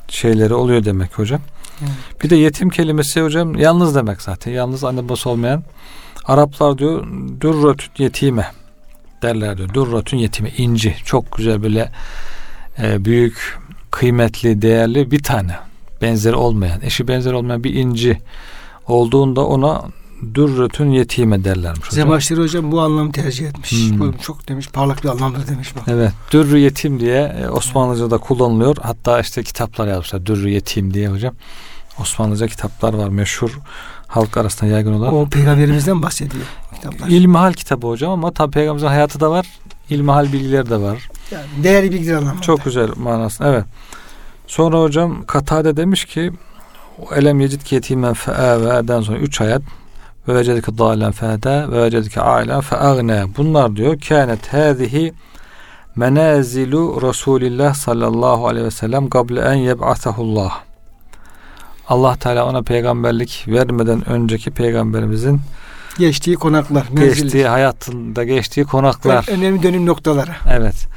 [0.08, 1.42] şeyleri oluyor demek hocam.
[1.82, 1.92] Evet.
[2.24, 4.52] Bir de yetim kelimesi hocam yalnız demek zaten.
[4.52, 5.64] Yalnız anne babası olmayan.
[6.26, 7.08] Araplar diyor
[7.42, 8.52] dürratün yetime
[9.22, 9.74] derler diyor.
[9.74, 10.96] Dürratün yetime inci.
[11.06, 11.92] Çok güzel böyle
[12.80, 13.60] e, büyük,
[13.92, 15.56] kıymetli, değerli bir tane.
[16.02, 18.22] Benzeri olmayan, eşi benzeri olmayan bir inci
[18.88, 19.84] olduğunda ona
[20.36, 21.90] dürratün yetime derlermiş.
[21.90, 23.72] Zebaşları hocam bu anlamı tercih etmiş.
[23.72, 24.00] Hmm.
[24.00, 25.84] Bu çok demiş parlak bir anlamdır demiş bak.
[25.88, 28.78] Evet, dürrü yetim diye e, Osmanlıca'da kullanılıyor.
[28.82, 31.34] Hatta işte kitaplar yazmışlar dürrü yetim diye hocam.
[32.00, 33.60] Osmanlıca kitaplar var meşhur
[34.08, 35.14] halk arasında yaygın olan.
[35.14, 36.44] O peygamberimizden bahsediyor
[36.82, 37.08] kitaplar.
[37.08, 39.48] İlmihal kitabı hocam ama tabi peygamberimizin hayatı da var.
[39.90, 41.10] İlmihal bilgileri de var.
[41.32, 42.42] Yani değerli bilgiler anlamında.
[42.42, 43.44] Çok güzel manası.
[43.44, 43.66] Evet.
[44.48, 46.32] Sonra hocam Katade demiş ki
[47.16, 49.62] Elem yecid yetimen fe'eve'den sonra 3 ayet
[50.28, 55.14] ve vecedike dâlen fe'de ve vecedike âlen fe'agne bunlar diyor kânet hâzihi
[55.96, 60.60] menazilu Resulillah sallallahu aleyhi ve sellem gable en yeb'atahullah
[61.88, 65.42] Allah Teala ona peygamberlik vermeden önceki peygamberimizin
[66.00, 67.24] Geçtiği konaklar, menzillik.
[67.24, 69.26] geçtiği hayatında geçtiği konaklar.
[69.30, 70.32] Önemli dönüm noktaları.
[70.50, 70.88] Evet.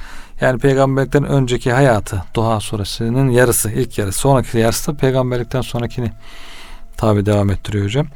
[0.41, 4.19] Yani peygamberlikten önceki hayatı Duha suresinin yarısı, ilk yarısı.
[4.19, 6.13] Sonraki yarısı da peygamberlikten sonrakini
[6.97, 8.07] tabi devam ettiriyor hocam.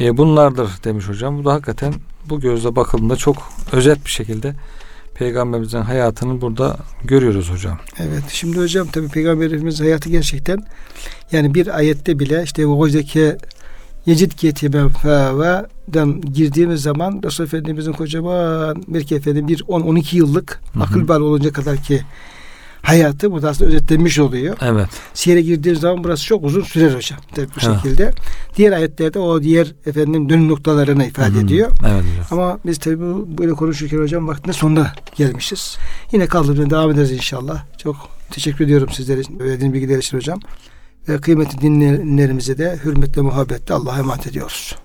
[0.00, 1.38] E, bunlardır demiş hocam.
[1.38, 1.94] Bu da hakikaten
[2.28, 3.36] bu gözle bakıldığında çok
[3.72, 4.54] özet bir şekilde
[5.14, 7.78] peygamberimizin hayatını burada görüyoruz hocam.
[7.98, 8.24] Evet.
[8.28, 10.64] Şimdi hocam tabii peygamberimiz hayatı gerçekten
[11.32, 13.36] yani bir ayette bile işte o hozdaki
[14.06, 20.82] Yecid yetimen fe'den girdiğimiz zaman Resul Efendimizin kocaman belki efendim bir 10-12 yıllık Hı hı.
[20.84, 22.02] akıl bal olunca kadar ki
[22.82, 24.56] hayatı burada aslında özetlenmiş oluyor.
[24.60, 24.88] Evet.
[25.14, 27.18] Siyere girdiğiniz zaman burası çok uzun sürer hocam.
[27.34, 27.76] Tabii bu Evet.
[27.82, 28.10] şekilde.
[28.56, 31.40] Diğer ayetlerde o diğer efendim dönüm noktalarını ifade Hı hı.
[31.44, 31.70] ediyor.
[31.86, 32.26] Evet hocam.
[32.30, 35.76] Ama biz tabii bu böyle konuşurken hocam vaktinde sonuna gelmişiz.
[36.12, 37.64] Yine kaldığımızda devam ederiz inşallah.
[37.78, 37.96] Çok
[38.30, 40.40] teşekkür ediyorum sizlere verdiğiniz bilgiler için hocam.
[41.08, 44.76] Ve kıymetli dinleyenlerimize de hürmetle muhabbetle Allah'a emanet ediyoruz.